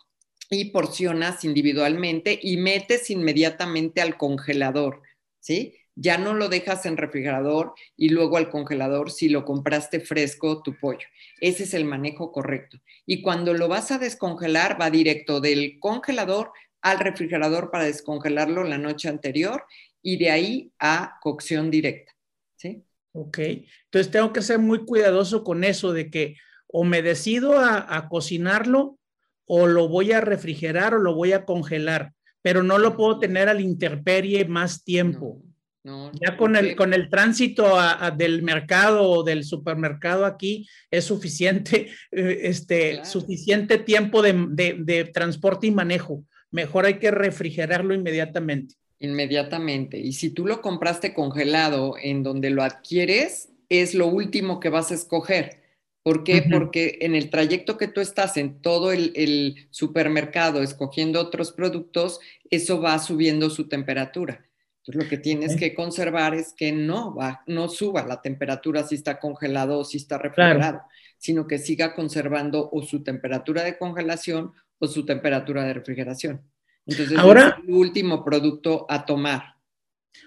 y 0.49 0.65
porcionas 0.65 1.43
individualmente 1.43 2.39
y 2.41 2.57
metes 2.57 3.09
inmediatamente 3.09 4.01
al 4.01 4.17
congelador, 4.17 5.01
¿sí? 5.39 5.75
Ya 5.95 6.17
no 6.17 6.33
lo 6.33 6.49
dejas 6.49 6.85
en 6.85 6.97
refrigerador 6.97 7.73
y 7.95 8.09
luego 8.09 8.37
al 8.37 8.49
congelador 8.49 9.11
si 9.11 9.29
lo 9.29 9.45
compraste 9.45 9.99
fresco 9.99 10.63
tu 10.63 10.77
pollo. 10.77 11.05
Ese 11.39 11.63
es 11.63 11.73
el 11.75 11.85
manejo 11.85 12.31
correcto. 12.31 12.79
Y 13.05 13.21
cuando 13.21 13.53
lo 13.53 13.67
vas 13.67 13.91
a 13.91 13.99
descongelar, 13.99 14.79
va 14.81 14.89
directo 14.89 15.39
del 15.39 15.77
congelador 15.79 16.51
al 16.81 16.99
refrigerador 16.99 17.69
para 17.69 17.85
descongelarlo 17.85 18.63
la 18.63 18.77
noche 18.77 19.07
anterior 19.07 19.65
y 20.01 20.17
de 20.17 20.31
ahí 20.31 20.71
a 20.79 21.17
cocción 21.21 21.69
directa. 21.69 22.11
¿sí? 22.55 22.83
Ok, 23.13 23.37
entonces 23.37 24.11
tengo 24.11 24.33
que 24.33 24.41
ser 24.41 24.57
muy 24.57 24.85
cuidadoso 24.85 25.43
con 25.43 25.63
eso 25.63 25.93
de 25.93 26.09
que 26.09 26.35
o 26.67 26.83
me 26.83 27.03
decido 27.03 27.59
a, 27.59 28.09
cocinarlo 28.09 28.97
o 29.45 29.67
lo 29.67 29.87
voy 29.87 30.11
a 30.11 30.21
refrigerar 30.21 30.95
o 30.95 30.97
lo 30.97 31.13
voy 31.13 31.31
a 31.31 31.45
congelar, 31.45 32.13
pero 32.41 32.63
no 32.63 32.79
lo 32.79 32.97
puedo 32.97 33.19
tener 33.19 33.47
al 33.47 33.61
interperie 33.61 34.45
más 34.45 34.83
tiempo. 34.83 35.43
ya 35.83 36.37
con 36.37 36.55
el, 36.55 36.75
con 36.75 36.93
el 36.93 37.09
tránsito 37.09 37.77
del 38.17 38.41
mercado 38.41 39.07
o 39.07 39.23
del 39.23 39.43
supermercado 39.43 40.25
aquí 40.25 40.67
es 40.89 41.05
suficiente, 41.05 41.91
eh, 42.11 42.39
este, 42.43 43.05
suficiente 43.05 43.77
tiempo 43.77 44.23
de 44.23 45.11
transporte 45.13 45.67
y 45.67 45.71
manejo. 45.71 46.25
Mejor 46.49 46.85
hay 46.85 46.97
que 46.97 47.11
refrigerarlo 47.11 47.93
inmediatamente. 47.93 48.75
Inmediatamente. 49.03 49.99
Y 49.99 50.13
si 50.13 50.29
tú 50.29 50.45
lo 50.47 50.61
compraste 50.61 51.13
congelado 51.13 51.95
en 52.01 52.23
donde 52.23 52.49
lo 52.49 52.63
adquieres, 52.63 53.49
es 53.67 53.93
lo 53.95 54.07
último 54.07 54.61
que 54.61 54.69
vas 54.69 54.91
a 54.91 54.93
escoger. 54.93 55.61
¿Por 56.03 56.23
qué? 56.23 56.45
Porque 56.49 56.99
en 57.01 57.13
el 57.13 57.29
trayecto 57.29 57.77
que 57.77 57.89
tú 57.89 57.99
estás 57.99 58.37
en 58.37 58.61
todo 58.61 58.93
el, 58.93 59.67
supermercado 59.71 60.63
escogiendo 60.63 61.19
otros 61.19 61.51
productos, 61.51 62.21
eso 62.49 62.79
va 62.79 62.97
subiendo 62.97 63.49
su 63.49 63.67
temperatura. 63.67 64.45
Entonces 64.77 65.03
lo 65.03 65.09
que 65.09 65.17
tienes 65.17 65.57
que 65.57 65.75
conservar 65.75 66.33
es 66.33 66.53
que 66.53 66.71
no 66.71 67.13
va, 67.13 67.43
no 67.45 67.67
suba 67.67 68.07
la 68.07 68.21
temperatura 68.21 68.83
si 68.83 68.95
está 68.95 69.19
congelado 69.19 69.79
o 69.79 69.83
si 69.83 69.97
está 69.97 70.17
refrigerado, 70.17 70.81
sino 71.17 71.45
que 71.45 71.57
siga 71.57 71.93
conservando 71.93 72.69
o 72.71 72.81
su 72.83 73.03
temperatura 73.03 73.63
de 73.63 73.77
congelación 73.77 74.53
o 74.79 74.87
su 74.87 75.05
temperatura 75.05 75.65
de 75.65 75.73
refrigeración. 75.73 76.52
Entonces, 76.85 77.17
Ahora, 77.17 77.57
es 77.59 77.67
el 77.67 77.73
último 77.73 78.23
producto 78.23 78.85
a 78.89 79.05
tomar. 79.05 79.55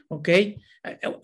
Ok. 0.09 0.29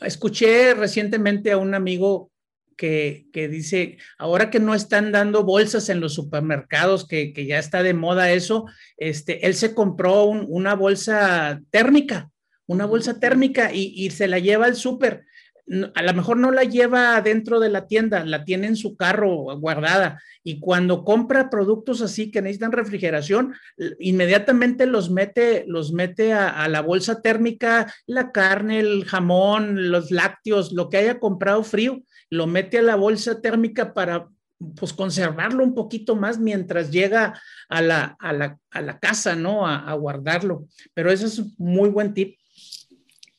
Escuché 0.00 0.74
recientemente 0.74 1.52
a 1.52 1.58
un 1.58 1.74
amigo 1.74 2.30
que, 2.76 3.48
dice, 3.48 3.98
ahora 4.18 4.50
que 4.50 4.58
no 4.58 4.74
están 4.74 5.12
dando 5.12 5.44
bolsas 5.44 5.88
en 5.88 6.00
los 6.00 6.14
supermercados, 6.14 7.06
que, 7.06 7.32
ya 7.46 7.58
está 7.58 7.82
de 7.82 7.94
moda 7.94 8.32
eso, 8.32 8.66
este, 8.96 9.46
él 9.46 9.54
se 9.54 9.72
compró 9.72 10.24
una 10.24 10.74
bolsa 10.74 11.60
térmica, 11.70 12.30
una 12.66 12.86
bolsa 12.86 13.20
térmica 13.20 13.72
y, 13.72 13.92
y 13.94 14.10
se 14.10 14.26
la 14.26 14.40
lleva 14.40 14.66
al 14.66 14.74
súper 14.74 15.26
a 15.94 16.02
lo 16.02 16.14
mejor 16.14 16.36
no 16.38 16.50
la 16.50 16.64
lleva 16.64 17.20
dentro 17.20 17.60
de 17.60 17.70
la 17.70 17.86
tienda, 17.86 18.24
la 18.24 18.44
tiene 18.44 18.66
en 18.66 18.76
su 18.76 18.96
carro 18.96 19.30
guardada 19.58 20.20
y 20.42 20.58
cuando 20.58 21.04
compra 21.04 21.50
productos 21.50 22.02
así 22.02 22.30
que 22.30 22.42
necesitan 22.42 22.72
refrigeración, 22.72 23.54
inmediatamente 24.00 24.86
los 24.86 25.10
mete, 25.10 25.64
los 25.68 25.92
mete 25.92 26.32
a, 26.32 26.66
la 26.68 26.80
bolsa 26.80 27.22
térmica, 27.22 27.92
la 28.06 28.32
carne, 28.32 28.80
el 28.80 29.04
jamón, 29.04 29.90
los 29.90 30.10
lácteos, 30.10 30.72
lo 30.72 30.88
que 30.88 30.98
haya 30.98 31.20
comprado 31.20 31.62
frío, 31.62 32.02
lo 32.28 32.46
mete 32.46 32.78
a 32.78 32.82
la 32.82 32.96
bolsa 32.96 33.40
térmica 33.40 33.94
para 33.94 34.28
pues 34.76 34.92
conservarlo 34.92 35.64
un 35.64 35.74
poquito 35.74 36.16
más 36.16 36.38
mientras 36.38 36.90
llega 36.90 37.40
a 37.68 37.82
la, 37.82 38.16
a 38.20 38.32
la, 38.32 38.98
casa, 39.00 39.34
¿no? 39.34 39.66
A, 39.66 39.90
a 39.90 39.94
guardarlo. 39.94 40.66
Pero 40.94 41.10
ese 41.10 41.26
es 41.26 41.38
un 41.38 41.52
muy 41.58 41.88
buen 41.88 42.14
tip. 42.14 42.36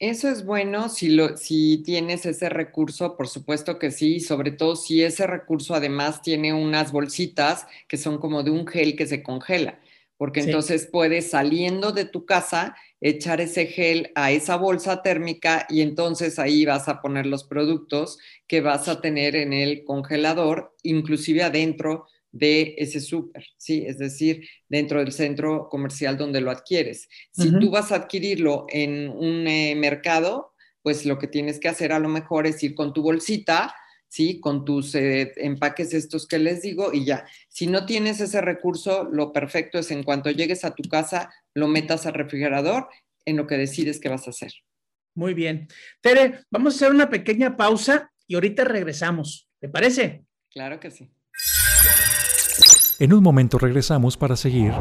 Eso 0.06 0.28
es 0.28 0.46
bueno 0.46 0.90
si, 0.90 1.08
lo, 1.08 1.38
si 1.38 1.78
tienes 1.78 2.26
ese 2.26 2.50
recurso, 2.50 3.16
por 3.16 3.30
supuesto 3.30 3.80
que 3.80 3.90
sí, 3.90 4.20
sobre 4.20 4.52
todo 4.52 4.76
si 4.76 5.02
ese 5.02 5.26
recurso 5.26 5.76
además 5.76 6.22
tiene 6.22 6.52
unas 6.54 6.92
bolsitas 6.92 7.68
que 7.88 7.96
son 7.96 8.18
como 8.18 8.44
de 8.44 8.52
un 8.52 8.68
gel 8.68 8.98
que 8.98 9.08
se 9.08 9.24
congela, 9.24 9.80
porque 10.18 10.42
entonces 10.42 10.90
puedes 10.92 11.30
saliendo 11.30 11.94
de 11.94 12.04
tu 12.04 12.26
casa 12.26 12.76
echar 13.00 13.40
ese 13.40 13.66
gel 13.66 14.12
a 14.14 14.32
esa 14.34 14.58
bolsa 14.58 15.02
térmica 15.04 15.66
y 15.70 15.80
entonces 15.80 16.38
ahí 16.38 16.66
vas 16.66 16.90
a 16.90 17.00
poner 17.00 17.26
los 17.26 17.46
productos 17.46 18.20
que 18.46 18.60
vas 18.60 18.90
a 18.90 19.00
tener 19.00 19.38
en 19.38 19.54
el 19.54 19.86
congelador, 19.86 20.76
inclusive 20.84 21.44
adentro 21.44 22.08
de 22.34 22.74
ese 22.80 23.00
súper, 23.00 23.46
¿sí? 23.58 23.86
Es 23.88 24.00
decir, 24.00 24.50
dentro 24.68 25.00
del 25.00 25.14
centro 25.14 25.70
comercial 25.70 26.18
donde 26.18 26.42
lo 26.42 26.52
adquieres. 26.52 27.08
Si 27.32 27.52
tú 27.60 27.70
vas 27.70 27.92
a 27.92 27.96
adquirirlo 27.96 28.66
en 28.70 29.08
un 29.08 29.48
eh, 29.48 29.76
mercado, 29.76 30.54
pues 30.82 31.06
lo 31.06 31.20
que 31.20 31.28
tienes 31.28 31.60
que 31.60 31.70
hacer 31.70 31.94
a 31.94 32.00
lo 32.00 32.10
mejor 32.10 32.48
es 32.48 32.62
ir 32.64 32.74
con 32.74 32.92
tu 32.92 33.04
bolsita, 33.04 33.74
¿sí? 34.08 34.40
Con 34.40 34.66
tus 34.66 34.96
eh, 34.96 35.32
empaques 35.38 35.94
estos 35.94 36.28
que 36.28 36.40
les 36.40 36.64
digo 36.64 36.92
y 36.92 37.06
ya. 37.06 37.24
Si 37.50 37.68
no 37.68 37.86
tienes 37.86 38.20
ese 38.20 38.42
recurso, 38.42 39.04
lo 39.12 39.32
perfecto 39.32 39.78
es 39.78 39.92
en 39.92 40.04
cuanto 40.04 40.32
llegues 40.32 40.66
a 40.66 40.74
tu 40.74 40.90
casa, 40.90 41.32
lo 41.54 41.68
metas 41.68 42.08
al 42.08 42.16
refrigerador 42.16 42.90
en 43.26 43.38
lo 43.38 43.46
que 43.46 43.58
decides 43.58 44.00
que 44.00 44.10
vas 44.10 44.26
a 44.28 44.32
hacer. 44.32 44.52
Muy 45.14 45.36
bien. 45.36 45.68
Tere, 46.02 46.40
vamos 46.50 46.74
a 46.74 46.78
hacer 46.78 46.92
una 46.92 47.12
pequeña 47.12 47.56
pausa 47.56 48.12
y 48.26 48.34
ahorita 48.34 48.64
regresamos. 48.64 49.48
¿Te 49.60 49.70
parece? 49.70 50.26
Claro 50.50 50.80
que 50.80 50.90
sí. 50.90 51.12
En 53.00 53.14
un 53.14 53.24
momento 53.24 53.58
regresamos 53.58 54.18
para 54.18 54.36
seguir 54.36 54.74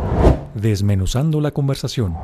desmenuzando 0.55 1.41
la 1.41 1.51
conversación 1.51 2.15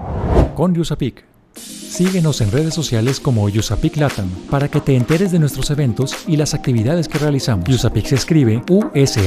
con 0.54 0.75
Yusapik. 0.75 1.25
Síguenos 1.54 2.42
en 2.42 2.52
redes 2.52 2.75
sociales 2.75 3.21
como 3.21 3.49
Yusapik 3.49 3.97
Latam 3.97 4.28
para 4.50 4.68
que 4.68 4.80
te 4.80 4.95
enteres 4.95 5.33
de 5.33 5.38
nuestros 5.38 5.71
eventos 5.71 6.14
y 6.26 6.37
las 6.37 6.52
actividades 6.54 7.09
que 7.09 7.18
realizamos. 7.18 7.68
Yusapik 7.68 8.07
se 8.07 8.16
escribe 8.16 8.62
U-S-A-P-E-C. 8.68 9.26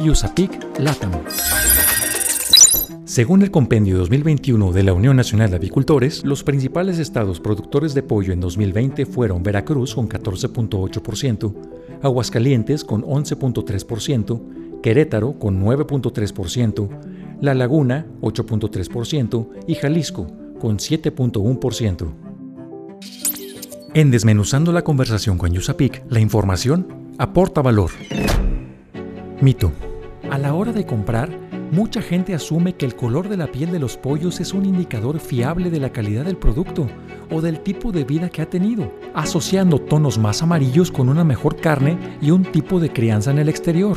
Yusapik 0.00 0.78
Latam. 0.78 1.12
Según 3.12 3.42
el 3.42 3.50
Compendio 3.50 3.98
2021 3.98 4.72
de 4.72 4.84
la 4.84 4.94
Unión 4.94 5.16
Nacional 5.16 5.50
de 5.50 5.56
Avicultores, 5.56 6.24
los 6.24 6.42
principales 6.42 6.98
estados 6.98 7.40
productores 7.40 7.92
de 7.92 8.02
pollo 8.02 8.32
en 8.32 8.40
2020 8.40 9.04
fueron 9.04 9.42
Veracruz 9.42 9.94
con 9.94 10.08
14.8%, 10.08 11.54
Aguascalientes 12.00 12.84
con 12.84 13.02
11.3%, 13.02 14.80
Querétaro 14.80 15.38
con 15.38 15.62
9.3%, 15.62 16.88
La 17.42 17.52
Laguna 17.52 18.06
8.3% 18.22 19.48
y 19.66 19.74
Jalisco 19.74 20.28
con 20.58 20.78
7.1%. 20.78 22.14
En 23.92 24.10
Desmenuzando 24.10 24.72
la 24.72 24.84
conversación 24.84 25.36
con 25.36 25.52
Yusapik, 25.52 26.02
la 26.08 26.20
información 26.20 27.12
aporta 27.18 27.60
valor. 27.60 27.90
Mito. 29.42 29.70
A 30.30 30.38
la 30.38 30.54
hora 30.54 30.72
de 30.72 30.86
comprar, 30.86 31.41
mucha 31.72 32.02
gente 32.02 32.34
asume 32.34 32.74
que 32.76 32.84
el 32.84 32.94
color 32.94 33.28
de 33.28 33.38
la 33.38 33.50
piel 33.50 33.72
de 33.72 33.80
los 33.80 33.96
pollos 33.96 34.40
es 34.40 34.52
un 34.52 34.66
indicador 34.66 35.18
fiable 35.18 35.70
de 35.70 35.80
la 35.80 35.90
calidad 35.90 36.26
del 36.26 36.36
producto 36.36 36.86
o 37.30 37.40
del 37.40 37.60
tipo 37.60 37.90
de 37.90 38.04
vida 38.04 38.28
que 38.28 38.42
ha 38.42 38.50
tenido, 38.50 38.92
asociando 39.14 39.80
tonos 39.80 40.18
más 40.18 40.42
amarillos 40.42 40.92
con 40.92 41.08
una 41.08 41.24
mejor 41.24 41.56
carne 41.56 41.98
y 42.20 42.30
un 42.30 42.44
tipo 42.44 42.78
de 42.78 42.92
crianza 42.92 43.30
en 43.30 43.38
el 43.38 43.48
exterior. 43.48 43.96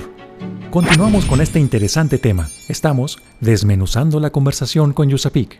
Continuamos 0.72 1.26
con 1.26 1.42
este 1.42 1.60
interesante 1.60 2.18
tema. 2.18 2.50
Estamos 2.70 3.20
desmenuzando 3.42 4.20
la 4.20 4.32
conversación 4.32 4.94
con 4.94 5.10
Yusapik. 5.10 5.60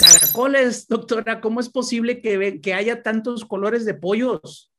Caracoles, 0.00 0.88
doctora, 0.88 1.40
¿cómo 1.40 1.60
es 1.60 1.68
posible 1.68 2.20
que, 2.20 2.60
que 2.60 2.74
haya 2.74 3.02
tantos 3.02 3.44
colores 3.44 3.84
de 3.84 3.94
pollos? 3.94 4.69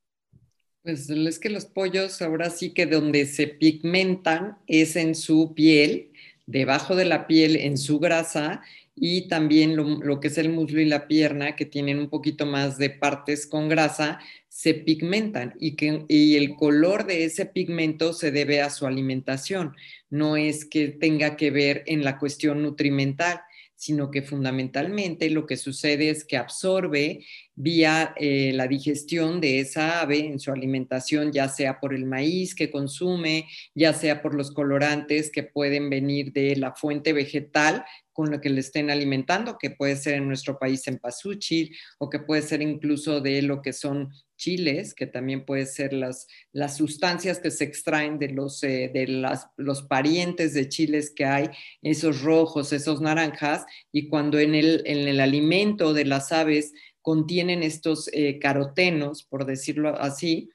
Pues 0.84 1.10
es 1.12 1.38
que 1.38 1.50
los 1.50 1.66
pollos 1.66 2.22
ahora 2.24 2.50
sí 2.50 2.72
que 2.72 2.88
donde 2.88 3.28
se 3.28 3.46
pigmentan 3.48 4.58
es 4.66 4.96
en 4.96 5.14
su 5.14 5.54
piel, 5.54 6.12
debajo 6.48 6.96
de 6.96 7.06
la 7.06 7.28
piel, 7.28 7.56
en 7.56 7.78
su 7.78 8.00
grasa 8.00 8.62
y 8.96 9.28
también 9.28 9.76
lo, 9.76 10.20
que 10.20 10.28
es 10.28 10.38
el 10.40 10.50
muslo 10.50 10.82
y 10.82 10.86
la 10.86 11.08
pierna, 11.08 11.56
que 11.56 11.66
tienen 11.66 12.00
un 12.00 12.10
poquito 12.10 12.48
más 12.48 12.80
de 12.80 12.90
partes 12.90 13.46
con 13.46 13.70
grasa, 13.70 14.20
se 14.48 14.74
pigmentan 14.74 15.54
y, 15.60 15.76
que, 15.76 16.06
y 16.08 16.36
el 16.36 16.56
color 16.56 17.06
de 17.06 17.26
ese 17.26 17.46
pigmento 17.46 18.12
se 18.14 18.32
debe 18.32 18.62
a 18.62 18.72
su 18.72 18.88
alimentación, 18.88 19.76
no 20.10 20.36
es 20.36 20.66
que 20.66 20.88
tenga 20.88 21.38
que 21.38 21.52
ver 21.52 21.84
en 21.86 22.04
la 22.04 22.18
cuestión 22.18 22.64
nutrimental 22.64 23.42
sino 23.82 24.12
que 24.12 24.22
fundamentalmente 24.22 25.28
lo 25.32 25.48
que 25.48 25.58
sucede 25.58 26.12
es 26.12 26.24
que 26.24 26.38
absorbe 26.38 27.26
vía 27.56 28.14
eh, 28.16 28.52
la 28.54 28.68
digestión 28.68 29.42
de 29.42 29.60
esa 29.60 30.02
ave 30.02 30.20
en 30.20 30.40
su 30.40 30.52
alimentación, 30.52 31.32
ya 31.32 31.50
sea 31.50 31.80
por 31.80 31.96
el 31.96 32.06
maíz 32.06 32.54
que 32.54 32.70
consume, 32.70 33.48
ya 33.74 33.94
sea 33.94 34.22
por 34.22 34.36
los 34.36 34.52
colorantes 34.52 35.32
que 35.32 35.42
pueden 35.42 35.90
venir 35.90 36.32
de 36.32 36.56
la 36.58 36.76
fuente 36.76 37.12
vegetal 37.12 37.84
con 38.13 38.30
lo 38.30 38.41
que 38.41 38.50
le 38.50 38.60
estén 38.60 38.89
alimentando, 38.89 39.58
que 39.58 39.72
puede 39.72 39.96
ser 39.96 40.15
en 40.15 40.27
nuestro 40.27 40.58
país 40.60 40.88
en 40.88 40.98
pasuchil 40.98 41.75
o 42.00 42.10
que 42.10 42.20
puede 42.20 42.41
ser 42.41 42.62
incluso 42.62 43.22
de 43.22 43.41
lo 43.41 43.62
que 43.62 43.74
son 43.74 44.12
chiles, 44.38 44.96
que 44.96 45.06
también 45.06 45.46
puede 45.46 45.68
ser 45.68 45.94
las, 45.94 46.27
las 46.51 46.77
sustancias 46.77 47.39
que 47.39 47.51
se 47.51 47.63
extraen 47.63 48.18
de, 48.18 48.30
los, 48.30 48.63
eh, 48.63 48.89
de 48.91 49.08
las, 49.08 49.48
los 49.56 49.84
parientes 49.84 50.53
de 50.56 50.68
chiles 50.68 51.13
que 51.15 51.25
hay, 51.25 51.50
esos 51.84 52.22
rojos, 52.22 52.74
esos 52.74 53.01
naranjas, 53.01 53.65
y 53.91 54.08
cuando 54.08 54.39
en 54.39 54.56
el, 54.56 54.82
en 54.86 55.08
el 55.08 55.20
alimento 55.20 55.94
de 55.94 56.06
las 56.06 56.32
aves 56.32 56.74
contienen 57.01 57.62
estos 57.62 58.10
eh, 58.13 58.39
carotenos, 58.39 59.24
por 59.24 59.46
decirlo 59.46 59.96
así, 60.00 60.50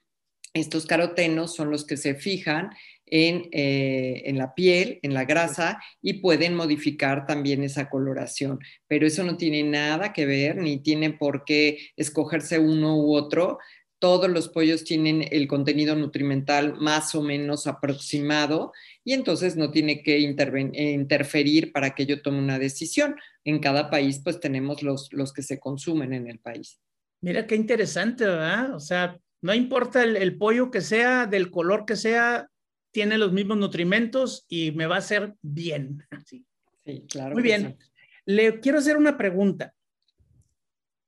estos 0.52 0.86
carotenos 0.86 1.54
son 1.54 1.70
los 1.70 1.84
que 1.84 1.96
se 1.96 2.14
fijan 2.14 2.70
en, 3.06 3.48
eh, 3.52 4.22
en, 4.26 4.38
la 4.38 4.54
piel, 4.54 4.98
en 5.02 5.14
la 5.14 5.25
grasa 5.25 5.80
y 6.02 6.14
pueden 6.14 6.54
modificar 6.54 7.26
también 7.26 7.62
esa 7.62 7.88
coloración. 7.88 8.58
Pero 8.86 9.06
eso 9.06 9.22
no 9.22 9.36
tiene 9.36 9.62
nada 9.62 10.12
que 10.12 10.26
ver, 10.26 10.56
ni 10.56 10.78
tiene 10.78 11.10
por 11.12 11.44
qué 11.44 11.78
escogerse 11.96 12.58
uno 12.58 12.96
u 12.98 13.14
otro, 13.14 13.58
todos 13.98 14.28
los 14.28 14.48
pollos 14.48 14.84
tienen 14.84 15.26
el 15.30 15.48
contenido 15.48 15.96
nutrimental 15.96 16.75
más 16.75 17.14
o 17.14 17.22
menos 17.22 17.66
aproximado 17.66 18.72
y 19.04 19.14
entonces 19.14 19.56
no 19.56 19.70
tiene 19.70 20.02
que 20.02 20.18
interferir 20.18 21.72
para 21.72 21.94
que 21.94 22.04
yo 22.04 22.20
tome 22.20 22.38
una 22.38 22.58
decisión. 22.58 23.16
En 23.44 23.58
cada 23.58 23.88
país 23.88 24.20
pues 24.22 24.38
tenemos 24.38 24.82
los, 24.82 25.12
los 25.12 25.32
que 25.32 25.42
se 25.42 25.58
consumen 25.58 26.12
en 26.12 26.28
el 26.28 26.38
país. 26.38 26.78
Mira 27.22 27.46
qué 27.46 27.56
interesante, 27.56 28.25
¿verdad? 28.25 28.75
O 28.75 28.80
sea, 28.80 29.18
no 29.40 29.54
importa 29.54 30.02
el, 30.02 30.36
pollo 30.36 30.70
que 30.70 30.80
sea, 30.80 31.26
del 31.26 31.50
color 31.50 31.86
que 31.86 31.96
sea, 31.96 32.50
tiene 32.96 33.18
los 33.18 33.30
mismos 33.30 33.58
nutrimentos 33.58 34.46
y 34.48 34.72
me 34.72 34.86
va 34.86 34.94
a 34.94 35.00
hacer 35.00 35.34
bien. 35.42 36.02
Sí, 36.24 36.46
sí 36.82 37.04
claro. 37.06 37.34
Muy 37.34 37.42
bien. 37.42 37.76
Le 38.24 38.58
quiero 38.60 38.78
hacer 38.78 38.96
una 38.96 39.18
pregunta. 39.18 39.74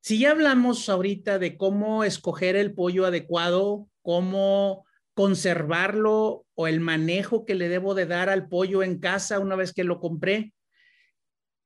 Si 0.02 0.18
ya 0.18 0.32
hablamos 0.32 0.86
ahorita 0.90 1.38
de 1.38 1.56
cómo 1.56 2.04
escoger 2.04 2.56
el 2.56 2.74
pollo 2.74 3.06
adecuado, 3.06 3.88
cómo 4.02 4.84
conservarlo 5.14 6.44
o 6.54 6.66
el 6.66 6.80
manejo 6.80 7.46
que 7.46 7.54
le 7.54 7.70
debo 7.70 7.94
de 7.94 8.04
dar 8.04 8.28
al 8.28 8.50
pollo 8.50 8.82
en 8.82 8.98
casa 8.98 9.38
una 9.38 9.56
vez 9.56 9.72
que 9.72 9.84
lo 9.84 9.98
compré, 9.98 10.52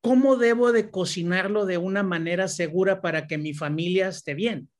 ¿cómo 0.02 0.37
debo 0.37 0.71
de 0.71 0.88
cocinarlo 0.93 1.67
de 1.67 1.79
una 1.79 2.05
manera 2.05 2.47
segura 2.47 3.02
para 3.02 3.26
que 3.26 3.38
mi 3.38 3.55
familia 3.55 4.07
esté 4.07 4.35
bien? 4.35 4.71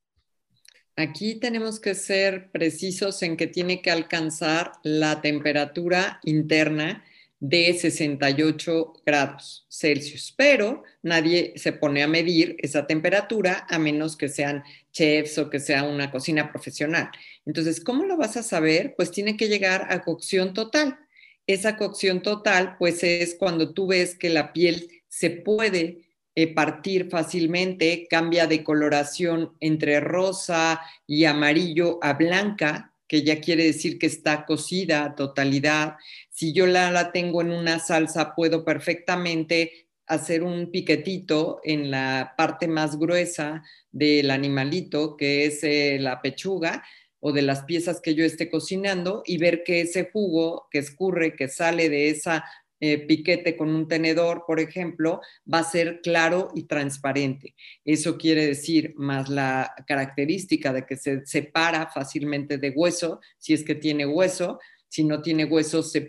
Aquí 0.96 1.37
tenemos 1.37 1.80
que 1.80 1.94
ser 1.94 2.50
precisos 2.50 3.22
en 3.22 3.37
que 3.37 3.46
tiene 3.46 3.80
que 3.80 3.90
alcanzar 3.90 4.72
la 4.82 5.22
temperatura 5.22 6.20
interna 6.22 7.02
de 7.40 7.72
68 7.75 9.02
grados 9.04 9.66
Celsius, 9.68 10.32
pero 10.37 10.84
nadie 11.02 11.54
se 11.56 11.72
pone 11.72 12.02
a 12.02 12.06
medir 12.06 12.56
esa 12.58 12.87
temperatura 12.87 13.66
a 13.68 13.78
menos 13.78 14.16
que 14.16 14.28
sean 14.28 14.62
chefs 14.92 15.38
o 15.38 15.50
que 15.50 15.58
sea 15.58 15.82
una 15.84 16.11
cocina 16.11 16.52
profesional. 16.52 17.11
Entonces, 17.46 17.80
¿cómo 17.80 18.04
lo 18.04 18.16
vas 18.16 18.37
a 18.37 18.42
saber? 18.42 18.94
Pues 18.94 19.11
tiene 19.11 19.37
que 19.37 19.49
llegar 19.49 19.88
a 19.90 20.02
cocción 20.04 20.54
total. 20.54 20.99
Esa 21.46 21.76
cocción 21.76 22.22
total, 22.22 22.76
pues 22.78 23.02
es 23.02 23.34
cuando 23.34 23.72
tú 23.75 23.88
ves 23.88 24.14
que 24.14 24.30
la 24.30 24.52
piel 24.52 25.02
se 25.08 25.30
puede 25.30 26.02
eh, 26.34 26.54
partir 26.54 27.10
fácilmente, 27.10 28.06
cambia 28.08 28.46
de 28.46 28.64
coloración 28.64 29.52
entre 29.60 30.00
rosa 30.00 30.80
y 31.06 31.24
amarillo 31.24 31.98
a 32.02 32.14
blanca, 32.14 32.94
que 33.06 33.22
ya 33.22 33.40
quiere 33.40 33.64
decir 33.64 33.98
que 33.98 34.06
está 34.06 34.46
cocida 34.46 35.04
a 35.04 35.14
totalidad. 35.14 35.96
Si 36.30 36.52
yo 36.52 36.66
la, 36.66 36.90
la 36.90 37.12
tengo 37.12 37.42
en 37.42 37.50
una 37.50 37.78
salsa, 37.78 38.34
puedo 38.34 38.64
perfectamente 38.64 39.88
hacer 40.06 40.42
un 40.42 40.70
piquetito 40.70 41.60
en 41.64 41.90
la 41.90 42.34
parte 42.36 42.68
más 42.68 42.98
gruesa 42.98 43.62
del 43.90 44.30
animalito, 44.30 45.16
que 45.16 45.46
es 45.46 45.62
eh, 45.64 45.98
la 46.00 46.22
pechuga 46.22 46.82
o 47.20 47.32
de 47.32 47.42
las 47.42 47.62
piezas 47.62 48.00
que 48.00 48.14
yo 48.14 48.24
esté 48.24 48.50
cocinando 48.50 49.22
y 49.24 49.38
ver 49.38 49.62
que 49.62 49.82
ese 49.82 50.10
jugo 50.12 50.66
que 50.70 50.78
escurre, 50.78 51.36
que 51.36 51.48
sale 51.48 51.88
de 51.88 52.08
esa 52.10 52.44
eh, 52.84 52.98
piquete 52.98 53.56
con 53.56 53.68
un 53.68 53.86
tenedor, 53.86 54.42
por 54.44 54.58
ejemplo, 54.58 55.20
va 55.46 55.60
a 55.60 55.70
ser 55.70 56.00
claro 56.02 56.48
y 56.52 56.64
transparente. 56.64 57.54
Eso 57.84 58.18
quiere 58.18 58.44
decir, 58.44 58.92
más 58.96 59.28
la 59.28 59.72
característica 59.86 60.72
de 60.72 60.84
que 60.84 60.96
se 60.96 61.24
separa 61.24 61.92
fácilmente 61.94 62.58
de 62.58 62.70
hueso, 62.70 63.20
si 63.38 63.54
es 63.54 63.62
que 63.62 63.76
tiene 63.76 64.04
hueso, 64.04 64.58
si 64.88 65.04
no 65.04 65.22
tiene 65.22 65.44
hueso, 65.44 65.84
se, 65.84 66.00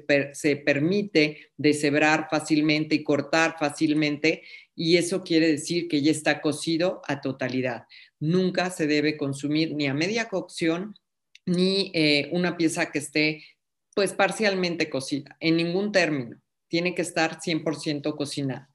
permite 0.65 1.51
deshebrar 1.57 2.27
fácilmente 2.31 2.95
y 2.95 3.03
cortar 3.03 3.55
fácilmente, 3.59 4.41
y 4.75 4.97
eso 4.97 5.23
quiere 5.23 5.51
decir 5.51 5.87
que 5.87 6.01
ya 6.01 6.09
está 6.09 6.41
cocido 6.41 7.03
a 7.07 7.21
totalidad. 7.21 7.83
Nunca 8.19 8.71
se 8.71 8.87
debe 8.87 9.15
consumir 9.15 9.75
ni 9.75 9.85
a 9.85 9.93
media 9.93 10.27
cocción 10.27 10.97
ni 11.45 11.91
eh, 11.93 12.29
una 12.31 12.57
pieza 12.57 12.91
que 12.91 12.97
esté 12.97 13.43
pues 13.93 14.13
parcialmente 14.13 14.89
cocida, 14.89 15.37
en 15.39 15.57
ningún 15.57 15.91
término 15.91 16.42
tiene 16.73 16.95
que 16.95 17.03
estar 17.03 17.39
100% 17.39 18.15
cocinado. 18.15 18.65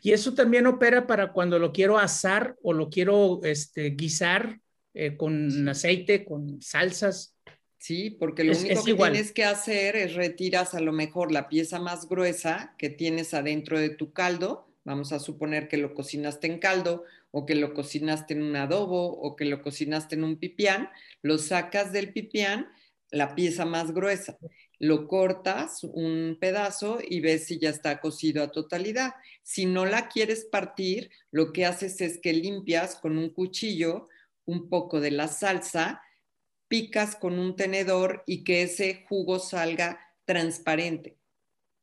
Y 0.00 0.12
eso 0.12 0.32
también 0.32 0.66
opera 0.66 1.06
para 1.06 1.30
cuando 1.30 1.58
lo 1.58 1.70
quiero 1.70 1.98
asar 1.98 2.56
o 2.62 2.72
lo 2.72 2.88
quiero 2.88 3.40
este, 3.44 3.90
guisar 3.90 4.58
eh, 4.94 5.18
con 5.18 5.68
aceite, 5.68 6.24
con 6.24 6.62
salsas. 6.62 7.36
Sí, 7.76 8.16
porque 8.18 8.44
lo 8.44 8.56
único 8.56 8.82
que 8.82 8.94
tienes 8.94 9.30
que 9.30 9.44
hacer 9.44 9.94
es 9.94 10.14
retiras 10.14 10.72
a 10.72 10.80
lo 10.80 10.90
mejor 10.92 11.32
la 11.32 11.50
pieza 11.50 11.78
más 11.78 12.08
gruesa 12.08 12.74
que 12.78 12.88
tienes 12.88 13.34
adentro 13.34 13.78
de 13.78 13.90
tu 13.90 14.14
caldo. 14.14 14.72
Vamos 14.82 15.12
a 15.12 15.18
suponer 15.18 15.68
que 15.68 15.76
lo 15.76 15.92
cocinaste 15.92 16.46
en 16.46 16.60
caldo 16.60 17.04
o 17.30 17.44
que 17.44 17.56
lo 17.56 17.74
cocinaste 17.74 18.32
en 18.32 18.42
un 18.42 18.56
adobo 18.56 19.20
o 19.20 19.36
que 19.36 19.44
lo 19.44 19.60
cocinaste 19.60 20.14
en 20.14 20.24
un 20.24 20.38
pipián. 20.38 20.88
Lo 21.20 21.36
sacas 21.36 21.92
del 21.92 22.14
pipián, 22.14 22.68
la 23.10 23.34
pieza 23.34 23.66
más 23.66 23.92
gruesa 23.92 24.38
lo 24.82 25.06
cortas 25.06 25.84
un 25.84 26.36
pedazo 26.40 26.98
y 27.00 27.20
ves 27.20 27.44
si 27.46 27.60
ya 27.60 27.70
está 27.70 28.00
cocido 28.00 28.42
a 28.42 28.50
totalidad. 28.50 29.14
Si 29.44 29.64
no 29.64 29.86
la 29.86 30.08
quieres 30.08 30.44
partir, 30.44 31.12
lo 31.30 31.52
que 31.52 31.66
haces 31.66 32.00
es 32.00 32.18
que 32.18 32.32
limpias 32.32 32.96
con 32.96 33.16
un 33.16 33.30
cuchillo 33.30 34.08
un 34.44 34.68
poco 34.68 34.98
de 34.98 35.12
la 35.12 35.28
salsa, 35.28 36.02
picas 36.66 37.14
con 37.14 37.38
un 37.38 37.54
tenedor 37.54 38.24
y 38.26 38.42
que 38.42 38.62
ese 38.62 39.04
jugo 39.08 39.38
salga 39.38 40.00
transparente. 40.24 41.16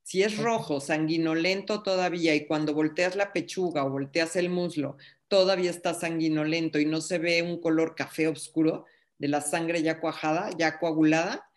Si 0.04 0.22
es 0.22 0.38
rojo, 0.38 0.82
sanguinolento 0.82 1.84
todavía 1.84 2.36
y 2.36 2.48
cuando 2.48 2.74
volteas 2.74 3.16
la 3.16 3.32
pechuga 3.32 3.86
o 3.86 3.92
volteas 3.92 4.36
el 4.36 4.50
muslo, 4.50 4.98
todavía 5.30 5.70
está 5.70 5.94
sanguinolento 5.94 6.80
y 6.80 6.86
no 6.86 7.00
se 7.00 7.18
ve 7.18 7.44
un 7.44 7.62
color 7.62 7.96
café 7.96 8.28
oscuro 8.28 8.84
de 9.20 9.30
la 9.30 9.40
sangre 9.40 9.82
ya 9.84 10.02
cuajada, 10.02 10.50
ya 10.58 10.80
coagulada, 10.80 11.49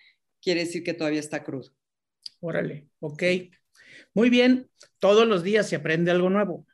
quiere 0.42 0.60
decir 0.60 0.82
que 0.82 0.94
todavía 0.94 1.20
está 1.20 1.44
crudo. 1.44 1.72
Órale, 2.40 2.88
ok. 3.00 3.22
Muy 4.14 4.28
bien, 4.28 4.68
todos 4.98 5.26
los 5.26 5.42
días 5.42 5.68
se 5.68 5.76
aprende 5.76 6.10
algo 6.10 6.28
nuevo. 6.28 6.66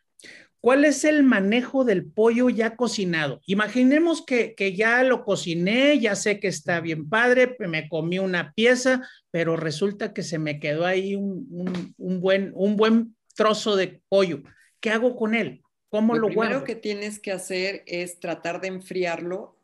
¿Cuál 0.61 0.85
es 0.85 1.04
el 1.04 1.22
manejo 1.22 1.85
del 1.85 2.04
pollo 2.04 2.50
ya 2.50 2.74
cocinado? 2.74 3.40
Imaginemos 3.46 4.24
que, 4.24 4.54
ya 4.76 5.04
lo 5.04 5.24
cociné, 5.24 6.00
ya 6.00 6.16
sé 6.16 6.40
que 6.40 6.48
está 6.48 6.81
bien 6.81 7.09
padre, 7.09 7.57
me 7.61 7.88
comí 7.88 8.18
una 8.18 8.52
pieza, 8.54 9.09
pero 9.31 9.57
resulta 9.57 10.12
que 10.12 10.24
se 10.24 10.38
me 10.38 10.59
quedó 10.59 10.85
ahí 10.85 11.14
un, 11.14 11.94
buen, 11.96 12.50
un 12.54 12.76
buen 12.76 13.16
trozo 13.37 13.76
de 13.76 14.02
pollo. 14.09 14.42
¿Qué 14.81 14.90
hago 14.90 15.14
con 15.14 15.37
él? 15.37 15.62
¿Cómo 15.90 16.14
lo, 16.14 16.28
lo 16.28 16.35
guardo? 16.35 16.54
Lo 16.54 16.64
primero 16.64 16.64
que 16.64 16.74
tienes 16.74 17.20
que 17.20 17.31
hacer 17.31 17.85
es 17.87 18.18
tratar 18.18 18.61
de 18.61 18.68
enfriarlo 18.68 19.61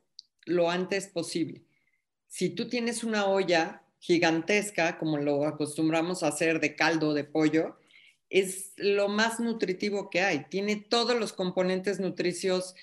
lo 0.47 0.71
antes 0.71 1.09
posible. 1.09 1.65
Si 2.29 2.51
tú 2.51 2.69
tienes 2.69 3.03
una 3.03 3.27
olla 3.27 3.84
gigantesca, 4.05 4.99
como 4.99 5.17
lo 5.17 5.47
acostumbramos 5.47 6.23
a 6.23 6.29
hacer 6.29 6.61
de 6.61 6.77
caldo 6.77 7.15
de 7.15 7.25
pollo, 7.25 7.79
es 8.29 8.75
lo 8.77 9.09
más 9.09 9.41
nutritivo 9.41 10.11
que 10.11 10.21
hay. 10.21 10.45
Tiene 10.51 10.77
todos 10.77 11.19
los 11.19 11.33
componentes 11.33 12.01
nutricios 12.01 12.75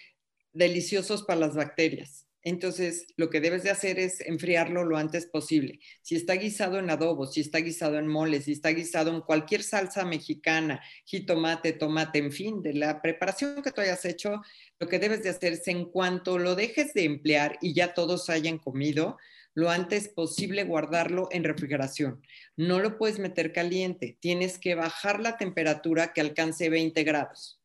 deliciosos 0.52 1.22
para 1.22 1.42
las 1.42 1.56
bacterias. 1.56 2.26
Entonces, 2.42 3.06
lo 3.18 3.30
que 3.30 3.40
debes 3.40 3.62
de 3.62 3.70
hacer 3.70 4.00
es 4.00 4.20
enfriarlo 4.22 4.84
lo 4.84 4.98
antes 4.98 5.28
posible. 5.28 5.80
Si 6.02 6.16
está 6.16 6.34
guisado 6.34 6.80
en 6.80 6.90
adobo, 6.90 7.28
si 7.28 7.42
está 7.42 7.60
guisado 7.60 8.00
en 8.00 8.08
mole, 8.08 8.42
si 8.42 8.54
está 8.54 8.70
guisado 8.70 9.14
en 9.14 9.22
cualquier 9.22 9.62
salsa 9.62 10.06
mexicana, 10.06 10.82
jitomate, 11.06 11.74
tomate, 11.74 12.18
en 12.18 12.32
fin, 12.32 12.64
de 12.64 12.74
la 12.74 13.00
preparación 13.00 13.62
que 13.62 13.72
tú 13.72 13.82
hayas 13.82 14.06
hecho, 14.06 14.42
lo 14.80 14.88
que 14.88 14.98
debes 14.98 15.22
de 15.22 15.30
hacer 15.30 15.54
es 15.54 15.68
en 15.68 15.86
cuanto 15.86 16.40
lo 16.40 16.56
dejes 16.56 16.96
de 16.96 17.04
emplear 17.04 17.60
y 17.62 17.76
ya 17.76 17.94
todos 17.94 18.28
hayan 18.32 18.58
comido, 18.58 19.20
lo 19.54 19.70
antes 19.70 20.08
posible 20.10 20.64
guardarlo 20.64 21.28
en 21.32 21.44
refrigeración. 21.44 22.22
No 22.56 22.80
lo 22.80 22.98
puedes 22.98 23.20
meter 23.20 23.52
caliente, 23.52 24.18
tienes 24.20 24.58
que 24.58 24.76
bajar 24.76 25.20
la 25.20 25.38
temperatura 25.38 26.14
que 26.14 26.22
alcance 26.22 26.70
20 26.70 27.04
grados. 27.04 27.62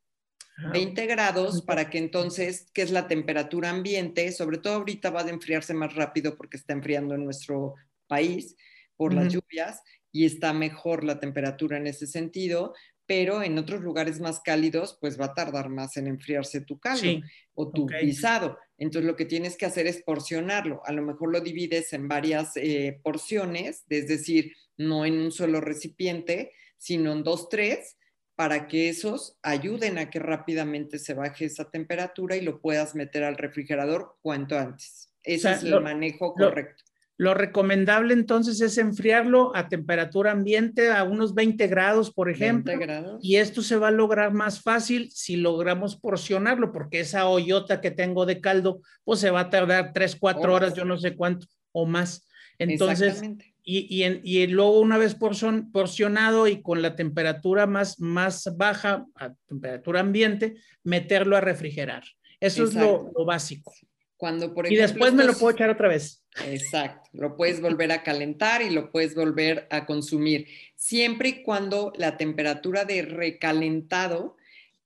20 0.72 1.02
ah, 1.02 1.06
grados 1.06 1.62
para 1.62 1.90
que 1.90 1.98
entonces, 1.98 2.70
que 2.72 2.82
es 2.82 2.90
la 2.90 3.08
temperatura 3.08 3.70
ambiente, 3.70 4.32
sobre 4.32 4.58
todo 4.58 4.74
ahorita 4.74 5.10
va 5.10 5.20
a 5.20 5.28
enfriarse 5.28 5.74
más 5.74 5.94
rápido 5.94 6.36
porque 6.36 6.56
está 6.56 6.72
enfriando 6.72 7.14
en 7.14 7.24
nuestro 7.24 7.74
país 8.06 8.56
por 8.96 9.12
las 9.12 9.32
lluvias 9.32 9.82
y 10.10 10.24
está 10.24 10.54
mejor 10.54 11.04
la 11.04 11.20
temperatura 11.20 11.76
en 11.76 11.86
ese 11.86 12.06
sentido, 12.06 12.74
pero 13.04 13.42
en 13.42 13.58
otros 13.58 13.82
lugares 13.82 14.18
más 14.18 14.40
cálidos, 14.40 14.96
pues 14.98 15.20
va 15.20 15.26
a 15.26 15.34
tardar 15.34 15.68
más 15.68 15.96
en 15.98 16.06
enfriarse 16.06 16.62
tu 16.62 16.78
caldo 16.78 17.20
o 17.54 17.70
tu 17.70 17.86
guisado. 17.86 18.58
Entonces 18.78 19.06
lo 19.06 19.16
que 19.16 19.24
tienes 19.24 19.56
que 19.56 19.66
hacer 19.66 19.86
es 19.86 20.02
porcionarlo. 20.02 20.82
A 20.84 20.92
lo 20.92 21.02
mejor 21.02 21.32
lo 21.32 21.40
divides 21.40 21.92
en 21.92 22.08
varias 22.08 22.56
eh, 22.56 23.00
porciones, 23.02 23.84
es 23.88 24.08
decir, 24.08 24.52
no 24.76 25.06
en 25.06 25.18
un 25.18 25.32
solo 25.32 25.60
recipiente, 25.60 26.52
sino 26.76 27.12
en 27.12 27.22
dos, 27.22 27.48
tres, 27.48 27.96
para 28.34 28.68
que 28.68 28.90
esos 28.90 29.38
ayuden 29.42 29.96
a 29.98 30.10
que 30.10 30.18
rápidamente 30.18 30.98
se 30.98 31.14
baje 31.14 31.46
esa 31.46 31.70
temperatura 31.70 32.36
y 32.36 32.42
lo 32.42 32.60
puedas 32.60 32.94
meter 32.94 33.24
al 33.24 33.38
refrigerador 33.38 34.16
cuanto 34.20 34.58
antes. 34.58 35.10
Ese 35.22 35.52
es 35.52 35.62
el 35.64 35.80
manejo 35.80 36.34
correcto. 36.34 36.84
Lo 36.86 36.95
recomendable 37.34 38.12
entonces 38.12 38.60
es 38.60 38.76
enfriarlo 38.78 39.54
a 39.56 39.68
temperatura 39.68 40.32
ambiente 40.32 40.92
a 40.92 41.04
unos 41.04 41.34
20 41.34 41.66
grados, 41.66 42.12
por 42.12 42.30
ejemplo. 42.30 42.76
20 42.76 42.86
grados. 42.86 43.20
Y 43.24 43.36
esto 43.36 43.62
se 43.62 43.76
va 43.76 43.88
a 43.88 43.92
lograr 43.92 44.34
más 44.34 44.62
fácil 44.62 45.10
si 45.10 45.36
logramos 45.36 45.96
porcionarlo, 45.96 46.72
porque 46.72 47.00
esa 47.00 47.26
hoyota 47.28 47.80
que 47.80 47.90
tengo 47.90 48.26
de 48.26 48.40
caldo, 48.40 48.80
pues 49.04 49.20
se 49.20 49.30
va 49.30 49.40
a 49.40 49.50
tardar 49.50 49.92
3, 49.94 50.16
4 50.16 50.52
horas, 50.52 50.74
yo 50.74 50.84
no 50.84 50.98
sé 50.98 51.16
cuánto 51.16 51.46
o 51.72 51.86
más. 51.86 52.26
Entonces, 52.58 53.22
y, 53.62 54.04
y, 54.04 54.46
luego 54.46 54.80
una 54.80 54.96
vez 54.96 55.16
porcionado 55.16 56.46
y 56.46 56.62
con 56.62 56.82
la 56.82 56.94
temperatura 56.94 57.66
más, 57.66 57.98
más 57.98 58.56
baja, 58.56 59.06
a 59.16 59.34
temperatura 59.46 60.00
ambiente, 60.00 60.56
meterlo 60.84 61.36
a 61.36 61.40
refrigerar. 61.40 62.04
Eso 62.40 62.64
es 62.64 62.74
lo, 62.74 63.12
básico. 63.24 63.72
Cuando, 64.16 64.54
por 64.54 64.70
y 64.70 64.76
después 64.76 65.12
me 65.12 65.24
lo 65.24 65.34
puedo 65.34 65.54
echar 65.54 65.68
otra 65.68 65.88
vez. 65.88 66.24
Exacto, 66.46 67.10
lo 67.12 67.36
puedes 67.36 67.60
volver 67.60 67.92
a 67.92 68.02
calentar 68.02 68.62
y 68.62 68.70
lo 68.70 68.90
puedes 68.90 69.14
volver 69.14 69.66
a 69.70 69.84
consumir, 69.84 70.46
siempre 70.74 71.28
y 71.28 71.42
cuando 71.42 71.92
la 71.96 72.16
temperatura 72.16 72.84
de 72.84 73.02
recalentado 73.02 74.36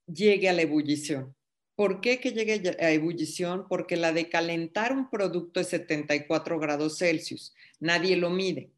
llegue 0.06 0.48
a 0.48 0.52
la 0.52 0.62
ebullición. 0.62 1.34
¿Por 1.80 2.00
qué 2.00 2.20
que 2.20 2.32
llegue 2.32 2.76
a 2.78 2.90
ebullición? 2.90 3.66
Porque 3.66 3.96
la 3.96 4.12
de 4.12 4.28
calentar 4.28 4.92
un 4.92 5.08
producto 5.08 5.60
es 5.60 5.68
74 5.68 6.58
grados 6.58 6.98
Celsius. 6.98 7.54
Nadie 7.78 8.16
lo 8.16 8.28
mide. 8.28 8.70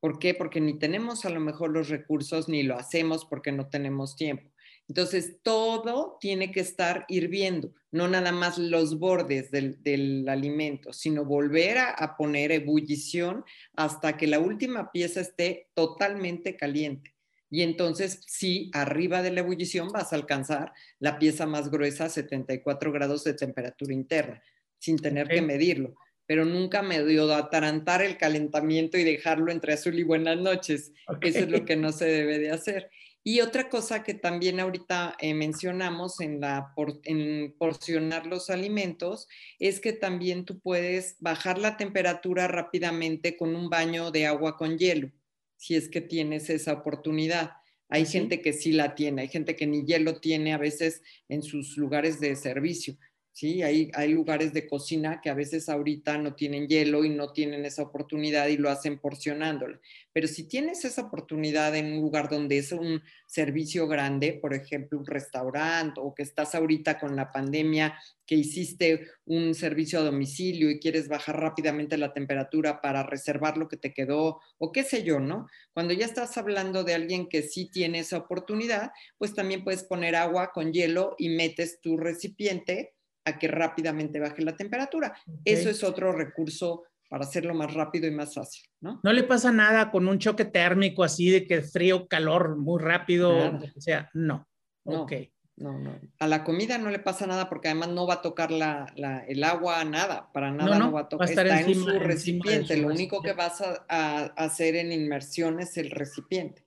¿Por 0.00 0.18
qué? 0.18 0.32
Porque 0.32 0.60
ni 0.60 0.78
tenemos 0.78 1.24
a 1.24 1.30
lo 1.30 1.40
mejor 1.40 1.70
los 1.70 1.88
recursos 1.88 2.48
ni 2.48 2.62
lo 2.62 2.76
hacemos 2.76 3.24
porque 3.24 3.52
no 3.52 3.68
tenemos 3.68 4.16
tiempo. 4.16 4.50
Entonces, 4.88 5.36
todo 5.42 6.16
tiene 6.18 6.50
que 6.50 6.60
estar 6.60 7.04
hirviendo, 7.08 7.74
no 7.92 8.08
nada 8.08 8.32
más 8.32 8.56
los 8.56 8.98
bordes 8.98 9.50
del, 9.50 10.26
alimento, 10.28 10.94
sino 10.94 11.26
volver 11.26 11.76
a, 11.76 11.90
a, 11.90 12.16
poner 12.16 12.52
ebullición 12.52 13.44
hasta 13.76 14.16
que 14.16 14.26
la 14.26 14.38
última 14.38 14.90
pieza 14.90 15.20
esté 15.20 15.68
totalmente 15.74 16.56
caliente. 16.56 17.14
Y 17.50 17.62
entonces, 17.62 18.22
sí, 18.26 18.70
arriba 18.72 19.22
de 19.22 19.30
la 19.30 19.40
ebullición 19.40 19.88
vas 19.88 20.12
a 20.12 20.16
alcanzar 20.16 20.72
la 20.98 21.18
pieza 21.18 21.46
más 21.46 21.70
gruesa, 21.70 22.08
74 22.08 22.90
grados 22.90 23.24
de 23.24 23.34
temperatura 23.34 23.92
interna, 23.92 24.42
sin 24.78 24.98
tener 24.98 25.28
que 25.28 25.42
medirlo. 25.42 25.94
Pero 26.26 26.44
nunca 26.44 26.82
me 26.82 27.04
dio 27.04 27.32
atarantar 27.34 28.02
el 28.02 28.18
calentamiento 28.18 28.98
y 28.98 29.04
dejarlo 29.04 29.50
entre 29.50 29.74
azul 29.74 29.98
y 29.98 30.02
buenas 30.02 30.38
noches. 30.38 30.92
Eso 31.22 31.38
es 31.38 31.50
lo 31.50 31.64
que 31.64 31.76
no 31.76 31.92
se 31.92 32.04
debe 32.04 32.38
de 32.38 32.50
hacer. 32.50 32.90
Y 33.24 33.40
otra 33.40 33.68
cosa 33.68 34.02
que 34.04 34.14
también 34.14 34.60
ahorita 34.60 35.16
eh, 35.18 35.34
mencionamos 35.34 36.20
en, 36.20 36.40
la, 36.40 36.72
en 37.04 37.54
porcionar 37.58 38.26
los 38.26 38.48
alimentos 38.48 39.28
es 39.58 39.80
que 39.80 39.92
también 39.92 40.44
tú 40.44 40.60
puedes 40.60 41.16
bajar 41.18 41.58
la 41.58 41.76
temperatura 41.76 42.48
rápidamente 42.48 43.36
con 43.36 43.54
un 43.54 43.68
baño 43.68 44.10
de 44.10 44.26
agua 44.26 44.56
con 44.56 44.78
hielo 44.78 45.10
si 45.58 45.74
es 45.74 45.88
que 45.88 46.00
tienes 46.00 46.48
esa 46.48 46.72
oportunidad. 46.72 47.52
Hay 47.90 48.06
gente 48.06 48.40
que 48.40 48.52
sí 48.52 48.72
la 48.72 48.94
tiene, 48.94 49.22
hay 49.22 49.28
gente 49.28 49.56
que 49.56 49.66
ni 49.66 49.84
hielo 49.84 50.20
tiene 50.20 50.54
a 50.54 50.58
veces 50.58 51.02
en 51.28 51.42
sus 51.42 51.76
lugares 51.76 52.20
de 52.20 52.36
servicio. 52.36 52.96
¿Sí? 53.38 53.62
Hay, 53.62 53.88
hay 53.94 54.08
lugares 54.08 54.52
de 54.52 54.66
cocina 54.66 55.20
que 55.22 55.30
a 55.30 55.34
veces 55.34 55.68
ahorita 55.68 56.18
no 56.18 56.34
tienen 56.34 56.66
hielo 56.66 57.04
y 57.04 57.10
no 57.10 57.30
tienen 57.32 57.64
esa 57.64 57.82
oportunidad 57.82 58.48
y 58.48 58.56
lo 58.56 58.68
hacen 58.68 58.98
porcionándolo. 58.98 59.78
Pero 60.12 60.26
si 60.26 60.48
tienes 60.48 60.84
esa 60.84 61.02
oportunidad 61.02 61.76
en 61.76 61.92
un 61.92 62.00
lugar 62.00 62.28
donde 62.28 62.58
es 62.58 62.72
un 62.72 63.00
servicio 63.28 63.86
grande, 63.86 64.32
por 64.32 64.54
ejemplo, 64.54 64.98
un 64.98 65.06
restaurante 65.06 66.00
o 66.02 66.16
que 66.16 66.24
estás 66.24 66.56
ahorita 66.56 66.98
con 66.98 67.14
la 67.14 67.30
pandemia, 67.30 67.96
que 68.26 68.34
hiciste 68.34 69.06
un 69.24 69.54
servicio 69.54 70.00
a 70.00 70.02
domicilio 70.02 70.68
y 70.68 70.80
quieres 70.80 71.06
bajar 71.06 71.38
rápidamente 71.38 71.96
la 71.96 72.12
temperatura 72.12 72.80
para 72.80 73.04
reservar 73.04 73.56
lo 73.56 73.68
que 73.68 73.76
te 73.76 73.94
quedó 73.94 74.40
o 74.58 74.72
qué 74.72 74.82
sé 74.82 75.04
yo, 75.04 75.20
¿no? 75.20 75.46
Cuando 75.72 75.94
ya 75.94 76.06
estás 76.06 76.36
hablando 76.38 76.82
de 76.82 76.94
alguien 76.94 77.28
que 77.28 77.42
sí 77.42 77.70
tiene 77.70 78.00
esa 78.00 78.18
oportunidad, 78.18 78.90
pues 79.16 79.32
también 79.32 79.62
puedes 79.62 79.84
poner 79.84 80.16
agua 80.16 80.50
con 80.52 80.72
hielo 80.72 81.14
y 81.18 81.28
metes 81.28 81.80
tu 81.80 81.96
recipiente 81.96 82.94
a 83.28 83.38
que 83.38 83.48
rápidamente 83.48 84.20
baje 84.20 84.42
la 84.42 84.56
temperatura. 84.56 85.14
Eso 85.44 85.70
es 85.70 85.82
otro 85.84 86.12
recurso 86.12 86.84
para 87.08 87.24
hacerlo 87.24 87.54
más 87.54 87.72
rápido 87.72 88.06
y 88.06 88.10
más 88.10 88.34
fácil, 88.34 88.68
¿no? 88.80 89.00
No 89.02 89.12
le 89.12 89.22
pasa 89.22 89.50
nada 89.50 89.90
con 89.90 90.06
un 90.08 90.18
choque 90.18 90.44
térmico 90.44 91.02
así 91.02 91.30
de 91.30 91.46
que 91.46 91.62
frío, 91.62 92.06
calor 92.06 92.56
muy 92.56 92.80
rápido, 92.80 93.30
o 93.74 93.80
sea, 93.80 94.10
no. 94.12 94.46
no. 94.84 95.02
Ok. 95.02 95.12
No, 95.56 95.76
no. 95.76 95.98
A 96.20 96.28
la 96.28 96.44
comida 96.44 96.78
no 96.78 96.88
le 96.88 97.00
pasa 97.00 97.26
nada 97.26 97.48
porque 97.48 97.66
además 97.66 97.88
no 97.88 98.06
va 98.06 98.14
a 98.14 98.22
tocar 98.22 98.52
la, 98.52 98.86
el 99.26 99.42
agua, 99.42 99.84
nada, 99.84 100.30
para 100.32 100.52
nada 100.52 100.78
no, 100.78 100.92
va 100.92 101.00
a 101.00 101.08
tocar. 101.08 101.28
Está 101.28 101.60
en 101.60 101.74
su 101.74 101.98
recipiente. 101.98 102.76
Lo 102.76 102.88
único 102.88 103.20
que 103.22 103.32
vas 103.32 103.60
a, 103.60 104.24
hacer 104.36 104.76
en 104.76 104.92
inmersión 104.92 105.58
es 105.58 105.76
el 105.76 105.90
recipiente. 105.90 106.64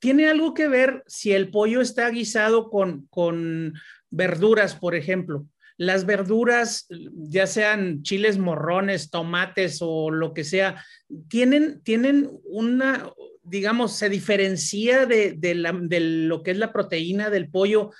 ¿Tiene 0.00 0.28
algo 0.28 0.52
que 0.52 0.68
ver 0.68 1.02
si 1.06 1.32
el 1.32 1.50
pollo 1.50 1.80
está 1.80 2.10
guisado 2.10 2.68
con, 2.68 3.06
con 3.06 3.72
verduras, 4.10 4.74
por 4.74 4.94
ejemplo? 4.94 5.46
Las 5.80 6.04
verduras, 6.04 6.86
ya 6.90 7.46
sean 7.46 8.02
chiles 8.02 8.36
morrones, 8.36 9.08
tomates 9.08 9.78
o 9.80 10.10
lo 10.10 10.34
que 10.34 10.44
sea, 10.44 10.84
tienen, 11.28 11.80
tienen 11.82 12.30
una, 12.44 13.10
digamos, 13.44 13.96
se 13.96 14.10
diferencia 14.10 15.06
de, 15.06 15.38
lo 15.54 16.42
que 16.42 16.50
es 16.50 16.58
la 16.58 16.74
proteína 16.74 17.30
del 17.30 17.48
pollo. 17.48 17.92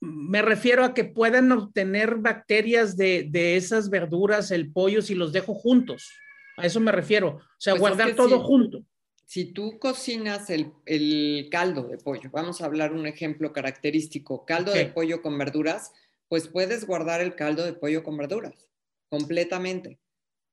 Me 0.00 0.42
refiero 0.42 0.84
a 0.84 0.92
que 0.92 1.04
puedan 1.04 1.52
obtener 1.52 2.16
bacterias 2.16 2.96
de, 2.96 3.30
esas 3.56 3.88
verduras, 3.88 4.50
el 4.50 4.72
pollo, 4.72 5.02
si 5.02 5.14
los 5.14 5.32
dejo 5.32 5.54
juntos. 5.54 6.10
A 6.56 6.66
eso 6.66 6.80
me 6.80 6.90
refiero. 6.90 7.28
O 7.28 7.42
sea, 7.58 7.74
pues 7.74 7.80
guardar 7.80 8.16
todo 8.16 8.40
junto. 8.40 8.84
Si 9.24 9.52
tú 9.52 9.78
cocinas 9.78 10.50
el, 10.50 11.48
caldo 11.48 11.84
de 11.84 11.98
pollo, 11.98 12.28
vamos 12.32 12.60
a 12.60 12.64
hablar 12.64 12.92
un 12.92 13.06
ejemplo 13.06 13.52
característico, 13.52 14.44
caldo 14.44 14.72
de 14.72 14.86
pollo 14.86 15.22
con 15.22 15.38
verduras, 15.38 15.92
pues 16.32 16.48
puedes 16.48 16.86
guardar 16.86 17.20
el 17.20 17.34
caldo 17.34 17.62
de 17.62 17.74
pollo 17.74 18.02
con 18.02 18.16
verduras, 18.16 18.66
completamente. 19.10 19.98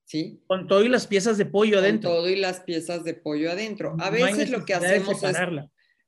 ¿Sí? 0.04 0.44
Con 0.46 0.68
todo 0.68 0.84
y 0.84 0.90
las 0.90 1.08
piezas 1.08 1.38
de 1.38 1.46
pollo 1.46 1.80
adentro. 1.80 2.10
Con 2.10 2.18
todo 2.18 2.30
y 2.30 2.36
las 2.36 2.60
piezas 2.60 3.06
de 3.06 3.14
pollo 3.14 3.50
adentro. 3.50 3.96
A 3.98 4.10
veces 4.10 4.50
lo 4.50 4.66
que 4.66 4.74
hacemos 4.74 5.24
es... 5.24 5.38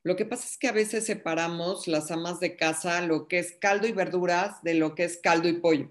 Lo 0.04 0.18
que 0.18 0.26
pasa 0.26 0.46
es 0.46 0.58
que 0.58 0.68
a 0.68 0.74
veces 0.74 1.06
separamos 1.06 1.88
las 1.88 2.12
amas 2.12 2.42
de 2.42 2.58
casa 2.58 3.00
lo 3.00 3.30
que 3.30 3.40
es 3.40 3.54
caldo 3.62 3.88
y 3.88 3.94
verduras 3.94 4.62
de 4.62 4.74
lo 4.74 4.94
que 4.94 5.06
es 5.06 5.22
caldo 5.24 5.48
y 5.48 5.54
pollo. 5.54 5.90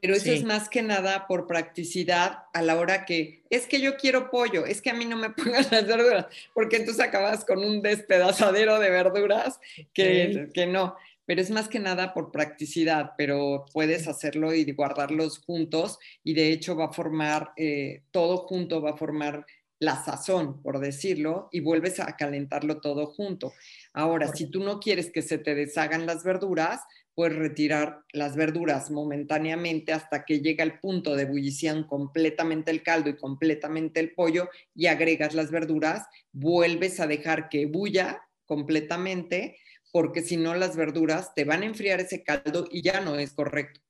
Pero 0.00 0.14
eso 0.14 0.32
es 0.32 0.42
más 0.42 0.70
que 0.70 0.80
nada 0.80 1.26
por 1.26 1.46
practicidad 1.46 2.44
a 2.54 2.62
la 2.62 2.78
hora 2.78 3.04
que 3.04 3.42
es 3.50 3.66
que 3.66 3.82
yo 3.82 3.98
quiero 3.98 4.30
pollo, 4.30 4.64
es 4.64 4.80
que 4.80 4.88
a 4.88 4.94
mí 4.94 5.04
no 5.04 5.18
me 5.18 5.28
pongan 5.30 5.66
las 5.70 5.86
verduras, 5.86 6.26
porque 6.54 6.76
entonces 6.76 7.04
acabas 7.04 7.44
con 7.44 7.58
un 7.58 7.82
despedazadero 7.82 8.78
de 8.78 8.88
verduras 8.88 9.60
que, 9.92 10.48
que 10.54 10.66
no 10.66 10.96
pero 11.26 11.40
es 11.40 11.50
más 11.50 11.68
que 11.68 11.80
nada 11.80 12.14
por 12.14 12.30
practicidad, 12.30 13.12
pero 13.16 13.66
puedes 13.72 14.08
hacerlo 14.08 14.54
y 14.54 14.70
guardarlos 14.72 15.38
juntos 15.38 15.98
y 16.22 16.34
de 16.34 16.52
hecho 16.52 16.76
va 16.76 16.86
a 16.86 16.92
formar, 16.92 17.52
eh, 17.56 18.02
todo 18.10 18.38
junto 18.38 18.82
va 18.82 18.90
a 18.90 18.96
formar 18.96 19.46
la 19.80 20.02
sazón, 20.02 20.62
por 20.62 20.78
decirlo, 20.78 21.48
y 21.52 21.60
vuelves 21.60 22.00
a 22.00 22.16
calentarlo 22.16 22.80
todo 22.80 23.06
junto. 23.06 23.52
Ahora, 23.92 24.28
si 24.28 24.46
tú 24.46 24.60
no 24.60 24.80
quieres 24.80 25.10
que 25.10 25.22
se 25.22 25.38
te 25.38 25.54
deshagan 25.54 26.06
las 26.06 26.24
verduras, 26.24 26.80
puedes 27.14 27.36
retirar 27.36 28.00
las 28.12 28.34
verduras 28.36 28.90
momentáneamente 28.90 29.92
hasta 29.92 30.24
que 30.24 30.40
llega 30.40 30.64
el 30.64 30.78
punto 30.80 31.14
de 31.14 31.22
ebullición 31.22 31.84
completamente 31.84 32.70
el 32.70 32.82
caldo 32.82 33.10
y 33.10 33.16
completamente 33.16 34.00
el 34.00 34.14
pollo 34.14 34.48
y 34.74 34.86
agregas 34.86 35.34
las 35.34 35.50
verduras, 35.50 36.06
vuelves 36.32 36.98
a 37.00 37.06
dejar 37.06 37.48
que 37.48 37.66
bulla 37.66 38.22
completamente 38.46 39.56
porque 39.94 40.22
si 40.22 40.36
no 40.36 40.56
las 40.56 40.74
verduras 40.74 41.34
te 41.34 41.44
van 41.44 41.62
a 41.62 41.66
enfriar 41.66 42.00
ese 42.00 42.24
caldo 42.24 42.66
y 42.68 42.82
ya 42.82 43.00
no 43.00 43.14
es 43.14 43.32
correcto. 43.32 43.80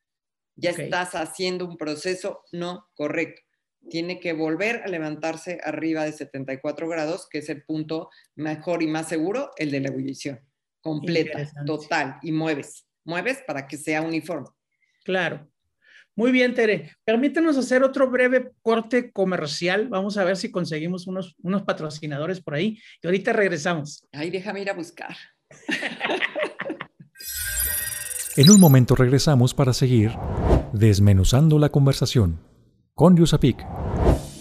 Ya 0.55 0.69
estás 0.69 1.15
haciendo 1.15 1.65
un 1.65 1.79
proceso 1.79 2.43
no 2.53 2.91
correcto. 2.95 3.41
Tiene 3.89 4.21
que 4.21 4.35
volver 4.35 4.83
a 4.85 4.89
levantarse 4.89 5.61
arriba 5.65 6.05
de 6.05 6.13
74 6.13 6.87
grados, 6.91 7.27
que 7.31 7.39
es 7.39 7.49
el 7.49 7.65
punto 7.65 8.11
mejor 8.35 8.83
y 8.83 8.87
más 8.87 9.09
seguro, 9.09 9.53
el 9.57 9.71
de 9.71 9.81
la 9.81 9.89
ebullición. 9.89 10.41
Completa, 10.83 11.51
total, 11.65 12.19
y 12.21 12.33
mueves. 12.33 12.87
Mueves 13.05 13.43
para 13.47 13.67
que 13.67 13.79
sea 13.79 14.03
uniforme. 14.03 14.49
Claro. 15.05 15.49
Muy 16.15 16.33
bien, 16.33 16.53
Tere. 16.53 16.93
Permítanos 17.05 17.57
hacer 17.57 17.83
otro 17.83 18.11
breve 18.11 18.53
corte 18.61 19.11
comercial. 19.11 19.89
Vamos 19.89 20.19
a 20.19 20.25
ver 20.25 20.37
si 20.37 20.51
conseguimos 20.51 21.07
unos, 21.07 21.35
unos 21.43 21.63
patrocinadores 21.63 22.43
por 22.43 22.57
ahí. 22.57 22.79
Y 23.01 23.07
ahorita 23.07 23.33
regresamos. 23.33 24.07
Ay, 24.13 24.29
déjame 24.29 24.61
ir 24.61 24.69
a 24.69 24.75
buscar. 24.75 25.17
En 28.37 28.51
un 28.51 28.59
momento 28.59 28.97
regresamos 28.97 29.55
para 29.55 29.73
seguir 29.73 30.11
desmenuzando 30.73 31.61
la 31.61 31.69
conversación 31.69 32.41
con 32.97 33.17
Yusapik. 33.17 33.65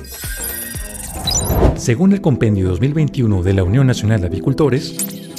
Según 1.76 2.12
el 2.12 2.20
compendio 2.20 2.68
2021 2.68 3.42
de 3.42 3.52
la 3.52 3.64
Unión 3.64 3.86
Nacional 3.86 4.20
de 4.20 4.28
Avicultores, 4.28 4.96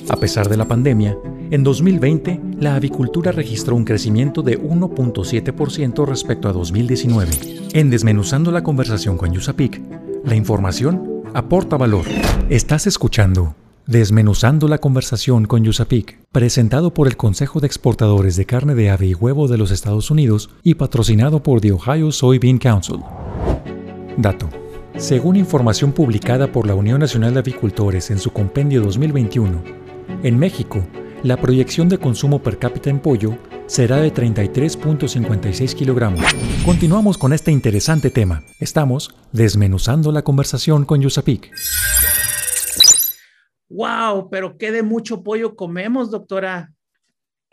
a 0.10 0.18
pesar 0.18 0.50
de 0.50 0.58
la 0.58 0.66
pandemia, 0.66 1.18
en 1.50 1.64
2020 1.64 2.40
la 2.60 2.76
avicultura 2.76 3.32
registró 3.32 3.76
un 3.76 3.86
crecimiento 3.86 4.42
de 4.42 4.62
1.7% 4.62 6.06
respecto 6.06 6.50
a 6.50 6.54
2019. 6.54 7.32
En 7.74 7.90
Desmenuzando 7.90 8.52
la 8.52 8.62
conversación 8.62 9.18
con 9.18 9.32
Yusapik, 9.34 9.82
la 10.26 10.36
información 10.36 11.24
aporta 11.34 11.78
valor. 11.78 12.06
Estás 12.50 12.88
escuchando 12.88 13.56
Desmenuzando 13.90 14.68
la 14.68 14.78
conversación 14.78 15.46
con 15.46 15.64
Yusapik, 15.64 16.20
presentado 16.32 16.94
por 16.94 17.08
el 17.08 17.18
Consejo 17.18 17.60
de 17.60 17.66
Exportadores 17.66 18.36
de 18.36 18.46
Carne 18.46 18.76
de 18.76 18.92
Ave 18.92 19.08
y 19.08 19.14
Huevo 19.16 19.48
de 19.48 19.58
los 19.58 19.72
Estados 19.72 20.12
Unidos 20.12 20.52
y 20.62 20.76
patrocinado 20.76 21.42
por 21.42 21.60
The 21.60 21.72
Ohio 21.72 22.12
Soybean 22.12 22.60
Council. 22.60 23.00
Dato. 24.16 24.48
Según 24.96 25.38
información 25.38 25.92
publicada 25.92 26.52
por 26.52 26.68
la 26.68 26.76
Unión 26.76 27.00
Nacional 27.00 27.34
de 27.34 27.40
Avicultores 27.40 28.12
en 28.12 28.20
su 28.20 28.30
compendio 28.30 28.84
2021, 28.84 29.60
en 30.22 30.38
México, 30.38 30.86
la 31.24 31.38
proyección 31.38 31.90
de 31.90 31.98
consumo 31.98 32.44
per 32.44 32.60
cápita 32.60 32.92
en 32.92 33.00
pollo 33.00 33.40
será 33.66 33.98
de 33.98 34.14
33.56 34.14 35.74
kilogramos. 35.74 36.22
Continuamos 36.64 37.18
con 37.18 37.34
este 37.34 37.52
interesante 37.52 38.12
tema. 38.12 38.44
Estamos 38.60 39.16
desmenuzando 39.32 40.12
la 40.12 40.22
conversación 40.22 40.86
con 40.86 41.02
Yusapik. 41.02 41.50
¡Wow! 43.70 44.30
Pero 44.30 44.58
qué 44.58 44.72
de 44.72 44.84
mucho 44.84 45.24
pollo 45.24 45.56
comemos, 45.56 46.12
doctora. 46.12 46.74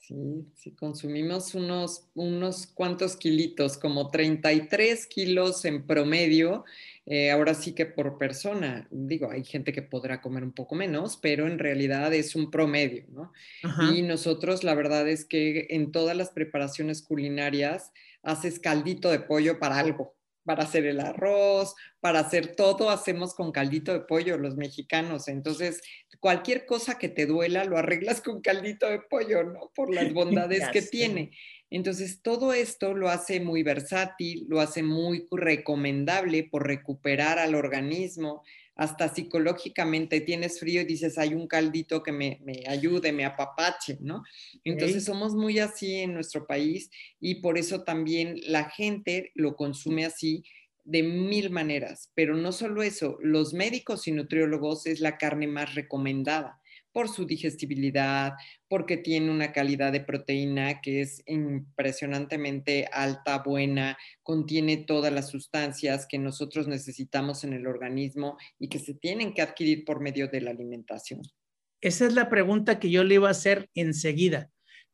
Sí, 0.06 0.46
sí, 0.54 0.70
consumimos 0.70 1.56
unos, 1.56 2.06
unos 2.14 2.68
cuantos 2.68 3.16
kilitos, 3.16 3.76
como 3.76 4.08
33 4.08 5.04
kilos 5.08 5.64
en 5.64 5.84
promedio. 5.84 6.64
Eh, 7.06 7.32
ahora 7.32 7.54
sí 7.54 7.72
que 7.72 7.86
por 7.86 8.16
persona, 8.16 8.86
digo, 8.92 9.32
hay 9.32 9.44
gente 9.44 9.72
que 9.72 9.82
podrá 9.82 10.20
comer 10.20 10.44
un 10.44 10.52
poco 10.52 10.76
menos, 10.76 11.16
pero 11.16 11.48
en 11.48 11.58
realidad 11.58 12.14
es 12.14 12.36
un 12.36 12.52
promedio, 12.52 13.04
¿no? 13.08 13.32
Y 13.92 14.02
nosotros, 14.02 14.62
la 14.62 14.74
verdad 14.74 15.08
es 15.08 15.24
que 15.24 15.66
en 15.70 15.90
todas 15.90 16.16
las 16.16 16.30
preparaciones 16.30 17.02
culinarias 17.02 17.90
haces 18.22 18.60
caldito 18.60 19.10
de 19.10 19.18
pollo 19.18 19.58
para 19.58 19.78
algo, 19.78 20.14
para 20.46 20.62
hacer 20.62 20.86
el 20.86 21.00
arroz, 21.00 21.74
para 22.00 22.20
hacer 22.20 22.54
todo, 22.54 22.88
hacemos 22.88 23.34
con 23.34 23.50
caldito 23.50 23.92
de 23.92 24.00
pollo 24.00 24.38
los 24.38 24.56
mexicanos. 24.56 25.26
Entonces, 25.28 25.82
cualquier 26.20 26.64
cosa 26.64 26.98
que 26.98 27.08
te 27.08 27.26
duela, 27.26 27.64
lo 27.64 27.76
arreglas 27.76 28.20
con 28.22 28.40
caldito 28.40 28.88
de 28.88 29.00
pollo, 29.00 29.42
¿no? 29.42 29.72
Por 29.74 29.92
las 29.92 30.10
bondades 30.14 30.62
que 30.72 30.82
tiene. 30.82 31.32
Entonces, 31.68 32.22
todo 32.22 32.52
esto 32.52 32.94
lo 32.94 33.10
hace 33.10 33.40
muy 33.40 33.64
versátil, 33.64 34.46
lo 34.48 34.60
hace 34.60 34.84
muy 34.84 35.26
recomendable 35.32 36.44
por 36.44 36.64
recuperar 36.64 37.40
al 37.40 37.56
organismo, 37.56 38.44
hasta 38.76 39.12
psicológicamente 39.12 40.20
tienes 40.20 40.60
frío 40.60 40.82
y 40.82 40.84
dices, 40.84 41.16
hay 41.18 41.34
un 41.34 41.48
caldito 41.48 42.02
que 42.02 42.12
me, 42.12 42.38
ayude, 42.68 43.10
me 43.10 43.24
apapache, 43.24 43.96
¿no? 44.00 44.22
Entonces 44.64 45.04
somos 45.04 45.34
muy 45.34 45.58
así 45.58 45.94
en 45.96 46.12
nuestro 46.12 46.46
país 46.46 46.90
y 47.18 47.36
por 47.36 47.56
eso 47.56 47.84
también 47.84 48.38
la 48.46 48.68
gente 48.68 49.32
lo 49.34 49.56
consume 49.56 50.04
así 50.04 50.44
de 50.84 51.02
mil 51.02 51.50
maneras. 51.50 52.12
Pero 52.14 52.36
no 52.36 52.52
solo 52.52 52.82
eso, 52.82 53.16
los 53.20 53.54
médicos 53.54 54.06
y 54.06 54.12
nutriólogos 54.12 54.86
es 54.86 55.00
la 55.00 55.16
carne 55.16 55.46
más 55.46 55.74
recomendada 55.74 56.60
por 56.96 57.10
su 57.10 57.26
digestibilidad, 57.26 58.32
porque 58.68 58.96
tiene 58.96 59.30
una 59.30 59.52
calidad 59.52 59.92
de 59.92 60.00
proteína 60.00 60.80
que 60.80 61.02
es 61.02 61.22
impresionantemente 61.26 62.88
alta, 62.90 63.42
buena, 63.44 63.98
contiene 64.22 64.78
todas 64.78 65.12
las 65.12 65.28
sustancias 65.28 66.06
que 66.08 66.16
nosotros 66.16 66.68
necesitamos 66.68 67.44
en 67.44 67.52
el 67.52 67.66
organismo 67.66 68.38
y 68.58 68.70
que 68.70 68.78
se 68.78 68.94
tienen 68.94 69.34
que 69.34 69.42
adquirir 69.42 69.84
por 69.84 70.00
medio 70.00 70.28
de 70.28 70.40
la 70.40 70.52
alimentación. 70.52 71.20
Esa 71.82 72.06
es 72.06 72.14
la 72.14 72.30
pregunta 72.30 72.80
que 72.80 72.88
yo 72.88 73.04
le 73.04 73.16
iba 73.16 73.28
a 73.28 73.32
hacer 73.32 73.68
enseguida. 73.74 74.50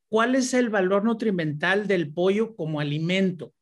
¿Cuál 0.08 0.34
es 0.34 0.54
el 0.54 0.70
valor 0.70 1.04
nutrimental 1.04 1.86
del 1.86 2.12
pollo 2.12 2.56
como 2.56 2.80
alimento? 2.80 3.54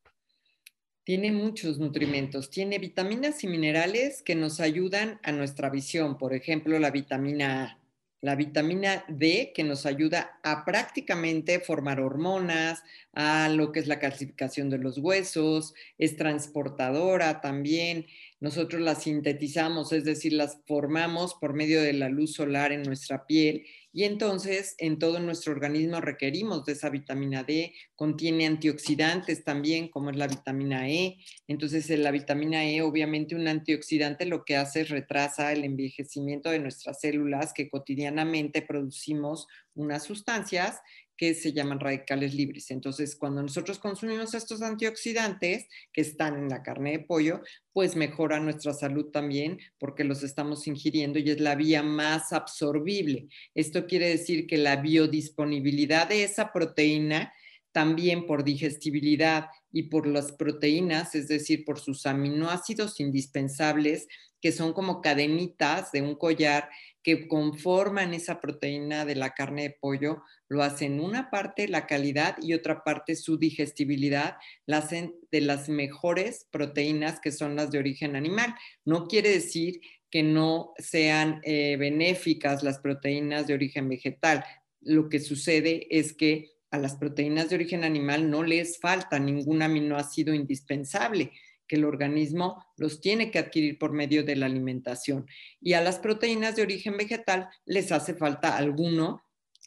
Tiene 1.03 1.31
muchos 1.31 1.77
nutrimentos, 1.77 2.49
tiene 2.49 2.79
vitaminas 2.79 3.43
y 3.43 3.47
minerales 3.47 4.23
que 4.23 4.33
nos 4.33 4.59
ayudan 4.59 5.19
a 5.21 5.31
nuestra 5.31 5.69
visión, 5.69 6.17
por 6.17 6.33
ejemplo, 6.33 6.79
la 6.79 6.89
vitamina 6.89 7.65
A 7.65 7.80
la 8.21 8.35
vitamina 8.35 9.03
D 9.07 9.51
que 9.53 9.63
nos 9.63 9.85
ayuda 9.85 10.39
a 10.43 10.63
prácticamente 10.63 11.59
formar 11.59 11.99
hormonas, 11.99 12.83
a 13.13 13.49
lo 13.49 13.71
que 13.71 13.79
es 13.79 13.87
la 13.87 13.99
calcificación 13.99 14.69
de 14.69 14.77
los 14.77 14.99
huesos, 14.99 15.73
es 15.97 16.15
transportadora 16.15 17.41
también. 17.41 18.05
Nosotros 18.41 18.81
la 18.81 18.95
sintetizamos, 18.95 19.93
es 19.93 20.03
decir, 20.03 20.33
las 20.33 20.57
formamos 20.65 21.35
por 21.35 21.53
medio 21.53 21.79
de 21.79 21.93
la 21.93 22.09
luz 22.09 22.33
solar 22.33 22.71
en 22.71 22.81
nuestra 22.81 23.27
piel 23.27 23.67
y 23.93 24.05
entonces 24.05 24.73
en 24.79 24.97
todo 24.97 25.19
nuestro 25.19 25.53
organismo 25.53 26.01
requerimos 26.01 26.65
de 26.65 26.71
esa 26.71 26.89
vitamina 26.89 27.43
D, 27.43 27.75
contiene 27.95 28.47
antioxidantes 28.47 29.43
también, 29.43 29.89
como 29.89 30.09
es 30.09 30.15
la 30.15 30.25
vitamina 30.25 30.89
E. 30.89 31.17
Entonces 31.47 31.87
la 31.99 32.09
vitamina 32.09 32.65
E, 32.65 32.81
obviamente 32.81 33.35
un 33.35 33.47
antioxidante 33.47 34.25
lo 34.25 34.43
que 34.43 34.57
hace 34.57 34.81
es 34.81 34.89
retrasa 34.89 35.51
el 35.51 35.63
envejecimiento 35.63 36.49
de 36.49 36.59
nuestras 36.59 36.99
células 36.99 37.53
que 37.53 37.69
cotidianamente 37.69 38.63
producimos 38.63 39.45
unas 39.75 40.03
sustancias 40.03 40.79
que 41.17 41.33
se 41.33 41.53
llaman 41.53 41.79
radicales 41.79 42.33
libres. 42.33 42.71
Entonces, 42.71 43.15
cuando 43.15 43.41
nosotros 43.41 43.79
consumimos 43.79 44.33
estos 44.33 44.61
antioxidantes 44.61 45.67
que 45.93 46.01
están 46.01 46.37
en 46.37 46.49
la 46.49 46.63
carne 46.63 46.91
de 46.91 46.99
pollo, 46.99 47.41
pues 47.73 47.95
mejora 47.95 48.39
nuestra 48.39 48.73
salud 48.73 49.11
también 49.11 49.59
porque 49.79 50.03
los 50.03 50.23
estamos 50.23 50.67
ingiriendo 50.67 51.19
y 51.19 51.29
es 51.29 51.39
la 51.39 51.55
vía 51.55 51.83
más 51.83 52.33
absorbible. 52.33 53.27
Esto 53.55 53.85
quiere 53.85 54.09
decir 54.09 54.47
que 54.47 54.57
la 54.57 54.77
biodisponibilidad 54.77 56.09
de 56.09 56.23
esa 56.23 56.51
proteína 56.51 57.33
también 57.71 58.25
por 58.25 58.43
digestibilidad 58.43 59.47
y 59.71 59.83
por 59.83 60.07
las 60.07 60.31
proteínas, 60.31 61.15
es 61.15 61.27
decir, 61.27 61.63
por 61.65 61.79
sus 61.79 62.05
aminoácidos 62.05 62.99
indispensables, 62.99 64.07
que 64.41 64.51
son 64.51 64.73
como 64.73 65.01
cadenitas 65.01 65.91
de 65.91 66.01
un 66.01 66.15
collar 66.15 66.69
que 67.03 67.27
conforman 67.27 68.13
esa 68.13 68.39
proteína 68.39 69.05
de 69.05 69.15
la 69.15 69.31
carne 69.31 69.63
de 69.63 69.77
pollo, 69.79 70.23
lo 70.49 70.63
hacen 70.63 70.99
una 70.99 71.29
parte 71.29 71.67
la 71.67 71.87
calidad 71.87 72.35
y 72.41 72.53
otra 72.53 72.83
parte 72.83 73.15
su 73.15 73.37
digestibilidad, 73.37 74.37
la 74.65 74.77
hacen 74.77 75.15
de 75.31 75.41
las 75.41 75.69
mejores 75.69 76.47
proteínas 76.51 77.19
que 77.19 77.31
son 77.31 77.55
las 77.55 77.71
de 77.71 77.79
origen 77.79 78.15
animal. 78.15 78.53
No 78.85 79.07
quiere 79.07 79.29
decir 79.29 79.79
que 80.11 80.23
no 80.23 80.73
sean 80.77 81.39
eh, 81.43 81.77
benéficas 81.77 82.63
las 82.63 82.79
proteínas 82.79 83.47
de 83.47 83.53
origen 83.53 83.87
vegetal. 83.87 84.43
Lo 84.81 85.09
que 85.09 85.19
sucede 85.19 85.87
es 85.89 86.13
que 86.13 86.51
a 86.71 86.77
las 86.77 86.95
proteínas 86.95 87.49
de 87.49 87.55
origen 87.55 87.83
animal 87.83 88.29
no 88.29 88.43
les 88.43 88.79
falta 88.79 89.19
ningún 89.19 89.61
aminoácido 89.61 90.33
indispensable 90.33 91.31
que 91.67 91.75
el 91.75 91.85
organismo 91.85 92.65
los 92.77 92.99
tiene 92.99 93.31
que 93.31 93.39
adquirir 93.39 93.77
por 93.77 93.93
medio 93.93 94.23
de 94.23 94.35
la 94.35 94.45
alimentación. 94.45 95.25
Y 95.61 95.73
a 95.73 95.81
las 95.81 95.99
proteínas 95.99 96.55
de 96.55 96.63
origen 96.63 96.97
vegetal 96.97 97.49
les 97.65 97.91
hace 97.91 98.13
falta 98.13 98.57
alguno 98.57 99.21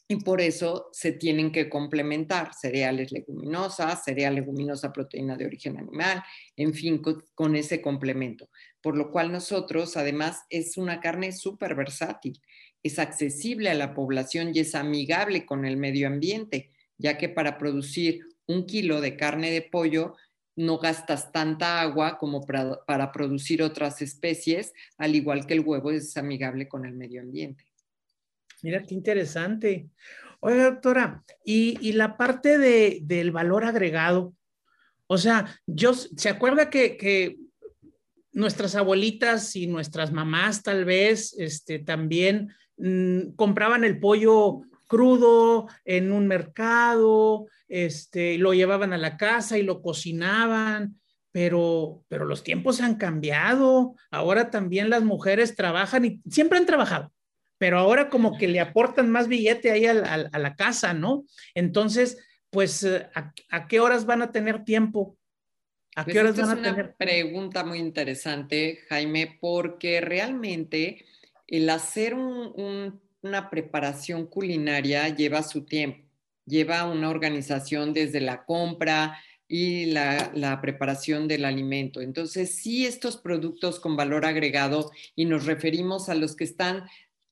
y 0.07 0.17
por 0.17 0.43
eso 0.43 0.91
se 0.93 1.13
tienen 1.13 1.51
que 1.51 1.71
complementar 1.71 2.53
cereales 2.53 3.11
leguminosas, 3.11 4.05
cereal 4.05 4.35
leguminosa, 4.35 4.93
proteína 4.93 5.37
de 5.37 5.47
origen 5.47 5.79
animal, 5.79 6.23
en 6.57 6.75
fin, 6.75 7.01
con, 7.35 7.57
ese 7.57 7.81
complemento. 7.81 8.51
Por 8.83 8.99
lo 8.99 9.11
cual 9.11 9.33
nosotros, 9.33 9.97
además, 9.97 10.43
es 10.51 10.77
una 10.77 11.01
carne 11.01 11.33
súper 11.33 11.75
versátil, 11.75 12.39
es 12.83 12.99
accesible 12.99 13.71
a 13.71 13.75
la 13.75 13.95
población 13.95 14.51
y 14.55 14.59
es 14.59 14.75
amigable 14.75 15.47
con 15.47 15.65
el 15.65 15.79
medio 15.79 16.07
ambiente, 16.07 16.74
ya 16.99 17.19
que 17.19 17.29
para 17.29 17.59
producir 17.59 18.25
un 18.47 18.67
kilo 18.67 19.01
de 19.01 19.17
carne 19.17 19.51
de 19.51 19.63
pollo 19.63 20.17
no 20.57 20.79
gastas 20.79 21.33
tanta 21.33 21.81
agua 21.81 22.19
como 22.19 22.47
para, 22.47 23.13
producir 23.13 23.63
otras 23.63 24.01
especies, 24.03 24.73
al 24.99 25.15
igual 25.15 25.47
que 25.47 25.55
el 25.55 25.61
huevo 25.61 25.91
es 25.91 26.17
amigable 26.17 26.69
con 26.69 26.85
el 26.85 26.95
medio 26.95 27.23
ambiente. 27.23 27.65
Mira, 28.63 28.83
qué 28.83 28.95
interesante. 28.95 29.89
Oiga, 30.41 30.71
doctora, 30.71 31.25
y, 31.45 31.93
la 31.93 32.17
parte 32.17 32.59
de, 32.59 33.01
del 33.03 33.33
valor 33.33 33.65
agregado, 33.65 34.35
o 35.07 35.19
sea, 35.19 35.59
yo, 35.67 35.95
¿se 35.95 36.29
acuerda 36.29 36.71
que, 36.71 37.37
nuestras 38.33 38.75
abuelitas 38.75 39.55
y 39.55 39.69
nuestras 39.69 40.11
mamás 40.11 40.65
tal 40.65 40.85
vez 40.85 41.37
este, 41.39 41.79
también 41.79 42.53
mm, 42.79 43.37
compraban 43.37 43.85
el 43.85 44.01
pollo 44.01 44.63
crudo 44.87 45.69
en 45.85 46.13
un 46.13 46.27
mercado, 46.27 47.47
este, 47.69 48.39
lo 48.39 48.55
llevaban 48.55 48.93
a 48.93 48.99
la 48.99 49.17
casa 49.17 49.59
y 49.59 49.63
lo 49.63 49.83
cocinaban. 49.83 51.01
pero, 51.33 52.05
pero 52.07 52.27
los 52.27 52.45
tiempos 52.45 52.81
han 52.81 52.95
cambiado. 52.95 53.97
Ahora 54.13 54.51
también 54.51 54.89
las 54.89 55.03
mujeres 55.03 55.57
trabajan 55.57 56.05
y 56.05 56.23
siempre 56.31 56.59
han 56.59 56.67
trabajado, 56.67 57.13
pero 57.59 57.79
ahora 57.79 58.09
como 58.09 58.39
que 58.39 58.47
le 58.47 58.61
aportan 58.61 59.11
más 59.11 59.27
billete 59.27 59.73
ahí 59.73 59.87
a, 59.87 60.29
la 60.29 60.55
casa, 60.55 60.95
¿no? 60.95 61.25
Entonces, 61.57 62.19
pues, 62.51 62.85
eh, 62.85 63.09
¿a, 63.51 63.67
qué 63.67 63.81
horas 63.81 64.07
van 64.07 64.23
a 64.23 64.31
tener 64.31 64.65
tiempo? 64.65 65.19
¿A 65.97 66.05
qué 66.05 66.13
pues 66.13 66.25
horas 66.25 66.37
van 66.37 66.65
a 66.65 66.69
es 66.69 66.75
una 66.75 66.95
pregunta 66.97 67.65
muy 67.65 67.79
interesante, 67.81 68.85
Jaime, 68.89 69.37
porque 69.41 70.01
realmente 70.01 71.05
el 71.49 71.69
hacer 71.69 72.15
una 73.25 73.51
preparación 73.51 74.27
culinaria 74.27 75.09
lleva 75.09 75.43
su 75.43 75.65
tiempo, 75.65 76.07
lleva 76.47 76.85
una 76.85 77.09
organización 77.09 77.93
desde 77.93 78.21
la 78.21 78.45
compra, 78.45 79.19
y 79.47 79.87
la, 79.87 80.59
preparación 80.63 81.29
del 81.29 81.45
alimento. 81.45 82.01
Entonces, 82.01 82.57
sí, 82.57 82.87
estos 82.87 83.19
productos 83.19 83.79
con 83.79 83.97
valor 83.97 84.25
agregado, 84.25 84.91
y 85.15 85.27
nos 85.27 85.47
referimos 85.47 86.09
a 86.09 86.15
los 86.15 86.35
que 86.35 86.45
están 86.45 86.85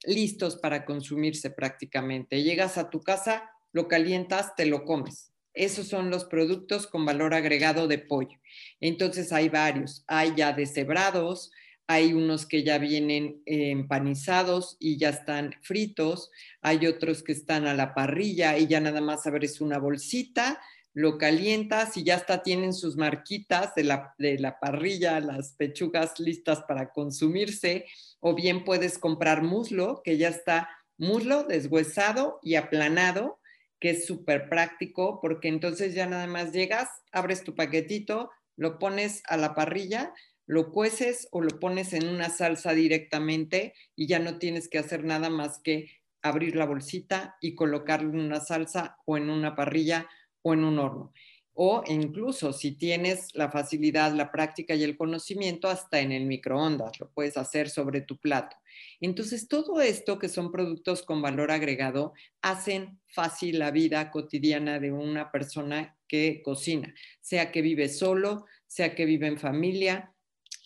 listos 0.05 0.57
para 0.57 0.85
consumirse 0.85 1.50
prácticamente. 1.50 2.42
Llegas 2.42 2.76
a 2.76 2.90
tu 2.90 3.00
casa, 3.00 3.50
lo 3.72 3.88
calientas, 3.88 4.55
te 4.57 4.66
lo 4.66 4.85
comes. 4.85 5.33
Esos 5.55 5.88
son 5.88 6.11
los 6.11 6.24
productos 6.24 6.87
con 6.87 7.05
valor 7.05 7.35
agregado 7.35 7.87
de 7.88 7.98
pollo. 7.98 8.38
Entonces 8.81 9.33
hay 9.33 9.48
varios. 9.48 10.05
Hay 10.07 10.35
ya 10.37 10.52
deshebrados, 10.52 11.50
hay 11.87 12.12
unos 12.12 12.47
que 12.47 12.62
ya 12.62 12.79
vienen 12.79 13.42
empanizados 13.45 14.77
y 14.79 14.99
ya 14.99 15.11
están 15.11 15.55
fritos, 15.62 16.31
hay 16.61 16.87
otros 16.87 17.23
que 17.23 17.33
están 17.33 17.66
a 17.66 17.75
la 17.75 17.95
parrilla 17.95 18.57
y 18.59 18.66
ya 18.66 18.81
nada 18.81 19.01
más 19.01 19.27
abres 19.27 19.61
una 19.61 19.79
bolsita, 19.79 20.61
lo 20.95 21.18
calientas 21.18 21.97
y 21.97 22.05
ya 22.05 22.16
está, 22.16 22.42
tienen 22.42 22.73
sus 22.73 22.97
marquitas 22.97 23.75
de 23.75 23.85
la, 23.85 24.14
de 24.18 24.38
la 24.38 24.59
parrilla, 24.61 25.21
las 25.21 25.55
pechugas 25.55 26.18
listas 26.21 26.62
para 26.68 26.92
consumirse, 26.92 27.87
o 28.21 28.35
bien 28.35 28.64
puedes 28.64 28.99
comprar 28.99 29.42
muslo, 29.42 30.03
que 30.05 30.18
ya 30.18 30.29
está 30.29 30.68
muslo 30.99 31.45
deshuesado 31.45 32.38
y 32.42 32.57
aplanado, 32.57 33.40
que 33.81 33.90
es 33.90 34.07
súper 34.07 34.49
práctico, 34.49 35.18
porque 35.21 35.49
entonces 35.49 35.95
ya 35.95 36.07
nada 36.07 36.27
más 36.27 36.53
llegas, 36.53 36.88
abres 37.11 37.42
tu 37.42 37.55
paquetito, 37.55 38.31
lo 38.57 38.79
pones 38.79 39.23
a 39.27 39.37
la 39.37 39.55
parrilla, 39.55 40.12
lo 40.53 40.71
cueces 40.71 41.29
o 41.31 41.41
lo 41.41 41.59
pones 41.59 41.95
en 41.95 42.07
una 42.07 42.29
salsa 42.29 42.75
directamente 42.75 43.73
y 43.97 44.07
ya 44.07 44.19
no 44.19 44.38
tienes 44.38 44.69
que 44.69 44.77
hacer 44.77 45.03
nada 45.03 45.31
más 45.31 45.59
que 45.65 46.03
abrir 46.21 46.57
la 46.57 46.67
bolsita 46.67 47.38
y 47.41 47.55
colocarlo 47.55 48.11
en 48.11 48.21
una 48.21 48.38
salsa 48.38 48.99
o 49.07 49.17
en 49.17 49.31
una 49.31 49.57
parrilla 49.57 50.07
o 50.43 50.53
en 50.53 50.65
un 50.65 50.79
horno. 50.79 51.15
O 51.55 51.83
incluso 51.87 52.53
si 52.53 52.73
tienes 52.73 53.35
la 53.35 53.51
facilidad, 53.51 54.12
la 54.12 54.31
práctica 54.31 54.75
y 54.75 54.83
el 54.83 54.99
conocimiento, 54.99 55.69
hasta 55.69 56.01
en 56.01 56.12
el 56.12 56.27
microondas, 56.27 57.01
lo 57.01 57.11
puedes 57.11 57.38
hacer 57.38 57.71
sobre 57.71 58.03
tu 58.03 58.19
plato. 58.19 58.55
Entonces, 59.01 59.49
todo 59.49 59.81
esto 59.81 60.19
que 60.19 60.29
son 60.29 60.53
productos 60.53 61.03
con 61.03 61.23
valor 61.23 61.51
agregado 61.51 62.12
hacen 62.43 63.01
fácil 63.07 63.59
la 63.59 63.71
vida 63.71 64.11
cotidiana 64.11 64.79
de 64.79 64.93
una 64.93 65.31
persona 65.33 65.97
que 66.09 66.43
cocina, 66.45 66.95
sea 67.23 67.51
que 67.51 67.62
vive 67.62 67.88
solo, 67.88 68.45
sea 68.67 68.95
que 68.95 69.07
vive 69.07 69.27
en 69.29 69.38
familia, 69.38 70.12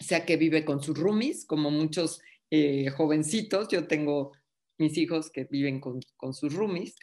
sea 0.05 0.25
que 0.25 0.37
vive 0.37 0.65
con 0.65 0.83
sus 0.83 0.99
roomies, 0.99 1.45
como 1.45 1.71
muchos 1.71 2.21
eh, 2.51 2.91
jovencitos. 2.91 3.69
Yo 3.69 3.87
tengo 3.87 4.33
mis 4.79 4.97
hijos 4.99 5.31
que 5.31 5.45
viven 5.45 5.81
con, 5.81 6.01
con 6.17 6.35
sus 6.35 6.55
roomies 6.55 6.97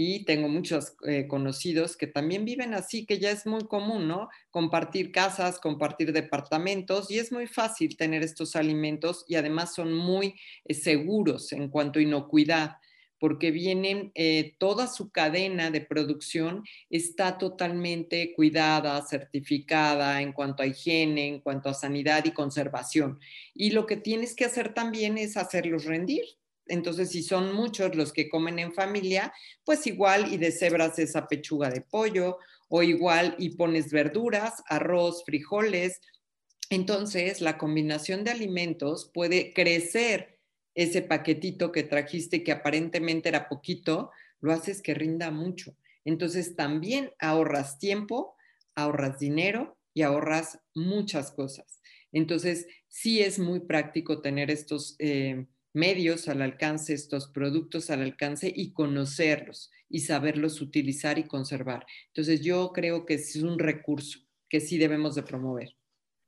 y 0.00 0.24
tengo 0.24 0.48
muchos 0.48 0.94
eh, 1.06 1.26
conocidos 1.26 1.96
que 1.96 2.06
también 2.06 2.44
viven 2.44 2.72
así, 2.72 3.04
que 3.04 3.18
ya 3.18 3.30
es 3.30 3.46
muy 3.46 3.64
común, 3.66 4.06
¿no? 4.06 4.28
Compartir 4.50 5.10
casas, 5.10 5.58
compartir 5.58 6.12
departamentos 6.12 7.10
y 7.10 7.18
es 7.18 7.32
muy 7.32 7.46
fácil 7.48 7.96
tener 7.96 8.22
estos 8.22 8.54
alimentos 8.54 9.24
y 9.26 9.34
además 9.34 9.74
son 9.74 9.92
muy 9.92 10.34
eh, 10.64 10.74
seguros 10.74 11.52
en 11.52 11.68
cuanto 11.68 11.98
a 11.98 12.02
inocuidad 12.02 12.76
porque 13.18 13.50
vienen, 13.50 14.12
eh, 14.14 14.54
toda 14.58 14.86
su 14.86 15.10
cadena 15.10 15.70
de 15.70 15.80
producción 15.80 16.64
está 16.90 17.38
totalmente 17.38 18.32
cuidada, 18.34 19.04
certificada 19.06 20.22
en 20.22 20.32
cuanto 20.32 20.62
a 20.62 20.66
higiene, 20.66 21.28
en 21.28 21.40
cuanto 21.40 21.68
a 21.68 21.74
sanidad 21.74 22.24
y 22.24 22.32
conservación. 22.32 23.18
Y 23.54 23.70
lo 23.70 23.86
que 23.86 23.96
tienes 23.96 24.34
que 24.34 24.44
hacer 24.44 24.74
también 24.74 25.18
es 25.18 25.36
hacerlos 25.36 25.84
rendir, 25.84 26.24
entonces, 26.68 27.10
si 27.10 27.22
son 27.22 27.52
muchos 27.54 27.96
los 27.96 28.12
que 28.12 28.28
comen 28.28 28.58
en 28.58 28.72
familia, 28.72 29.32
pues 29.64 29.86
igual 29.86 30.32
y 30.32 30.36
deshebras 30.36 30.98
esa 30.98 31.26
pechuga 31.26 31.70
de 31.70 31.80
pollo 31.80 32.38
o 32.68 32.82
igual 32.82 33.34
y 33.38 33.50
pones 33.50 33.90
verduras, 33.90 34.62
arroz, 34.66 35.24
frijoles. 35.24 36.00
Entonces, 36.70 37.40
la 37.40 37.56
combinación 37.56 38.22
de 38.22 38.30
alimentos 38.30 39.10
puede 39.12 39.54
crecer 39.54 40.37
ese 40.78 41.02
paquetito 41.02 41.72
que 41.72 41.82
trajiste 41.82 42.44
que 42.44 42.52
aparentemente 42.52 43.28
era 43.28 43.48
poquito, 43.48 44.12
lo 44.40 44.52
haces 44.52 44.80
que 44.80 44.94
rinda 44.94 45.30
mucho. 45.30 45.76
Entonces, 46.04 46.54
también 46.54 47.10
ahorras 47.18 47.78
tiempo, 47.78 48.36
ahorras 48.74 49.18
dinero 49.18 49.76
y 49.92 50.02
ahorras 50.02 50.60
muchas 50.74 51.32
cosas. 51.32 51.80
Entonces, 52.12 52.68
sí 52.86 53.20
es 53.20 53.38
muy 53.38 53.60
práctico 53.60 54.20
tener 54.20 54.50
estos... 54.50 54.96
Eh, 54.98 55.46
medios 55.74 56.28
al 56.28 56.42
alcance, 56.42 56.94
estos 56.94 57.28
productos 57.28 57.90
al 57.90 58.00
alcance 58.00 58.52
y 58.54 58.72
conocerlos 58.72 59.70
y 59.88 60.00
saberlos 60.00 60.60
utilizar 60.60 61.18
y 61.18 61.24
conservar. 61.24 61.86
Entonces 62.08 62.40
yo 62.40 62.72
creo 62.72 63.06
que 63.06 63.14
es 63.14 63.36
un 63.36 63.58
recurso 63.58 64.18
que 64.48 64.60
sí 64.60 64.78
debemos 64.78 65.14
de 65.14 65.22
promover. 65.22 65.77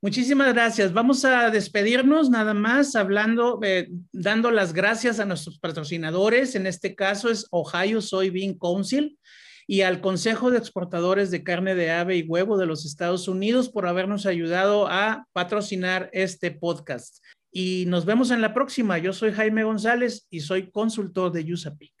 Muchísimas 0.01 0.53
gracias. 0.53 0.93
Vamos 0.93 1.23
a 1.25 1.51
despedirnos 1.51 2.31
nada 2.31 2.55
más 2.55 2.95
hablando, 2.95 3.59
eh, 3.61 3.87
dando 4.11 4.49
las 4.49 4.73
gracias 4.73 5.19
a 5.19 5.25
nuestros 5.25 5.59
patrocinadores. 5.59 6.55
En 6.55 6.65
este 6.65 6.95
caso 6.95 7.29
es 7.29 7.47
Ohio 7.51 8.01
Soybean 8.01 8.55
Council 8.55 9.19
y 9.67 9.81
al 9.81 10.01
Consejo 10.01 10.49
de 10.49 10.57
Exportadores 10.57 11.29
de 11.29 11.43
Carne 11.43 11.75
de 11.75 11.91
Ave 11.91 12.17
y 12.17 12.23
Huevo 12.23 12.57
de 12.57 12.65
los 12.65 12.83
Estados 12.83 13.27
Unidos 13.27 13.69
por 13.69 13.85
habernos 13.85 14.25
ayudado 14.25 14.87
a 14.87 15.27
patrocinar 15.33 16.09
este 16.13 16.49
podcast 16.49 17.19
y 17.51 17.85
nos 17.87 18.05
vemos 18.05 18.31
en 18.31 18.41
la 18.41 18.53
próxima. 18.53 18.97
Yo 18.97 19.13
soy 19.13 19.31
Jaime 19.31 19.63
González 19.63 20.25
y 20.29 20.39
soy 20.39 20.71
consultor 20.71 21.31
de 21.31 21.53
USAPIC. 21.53 22.00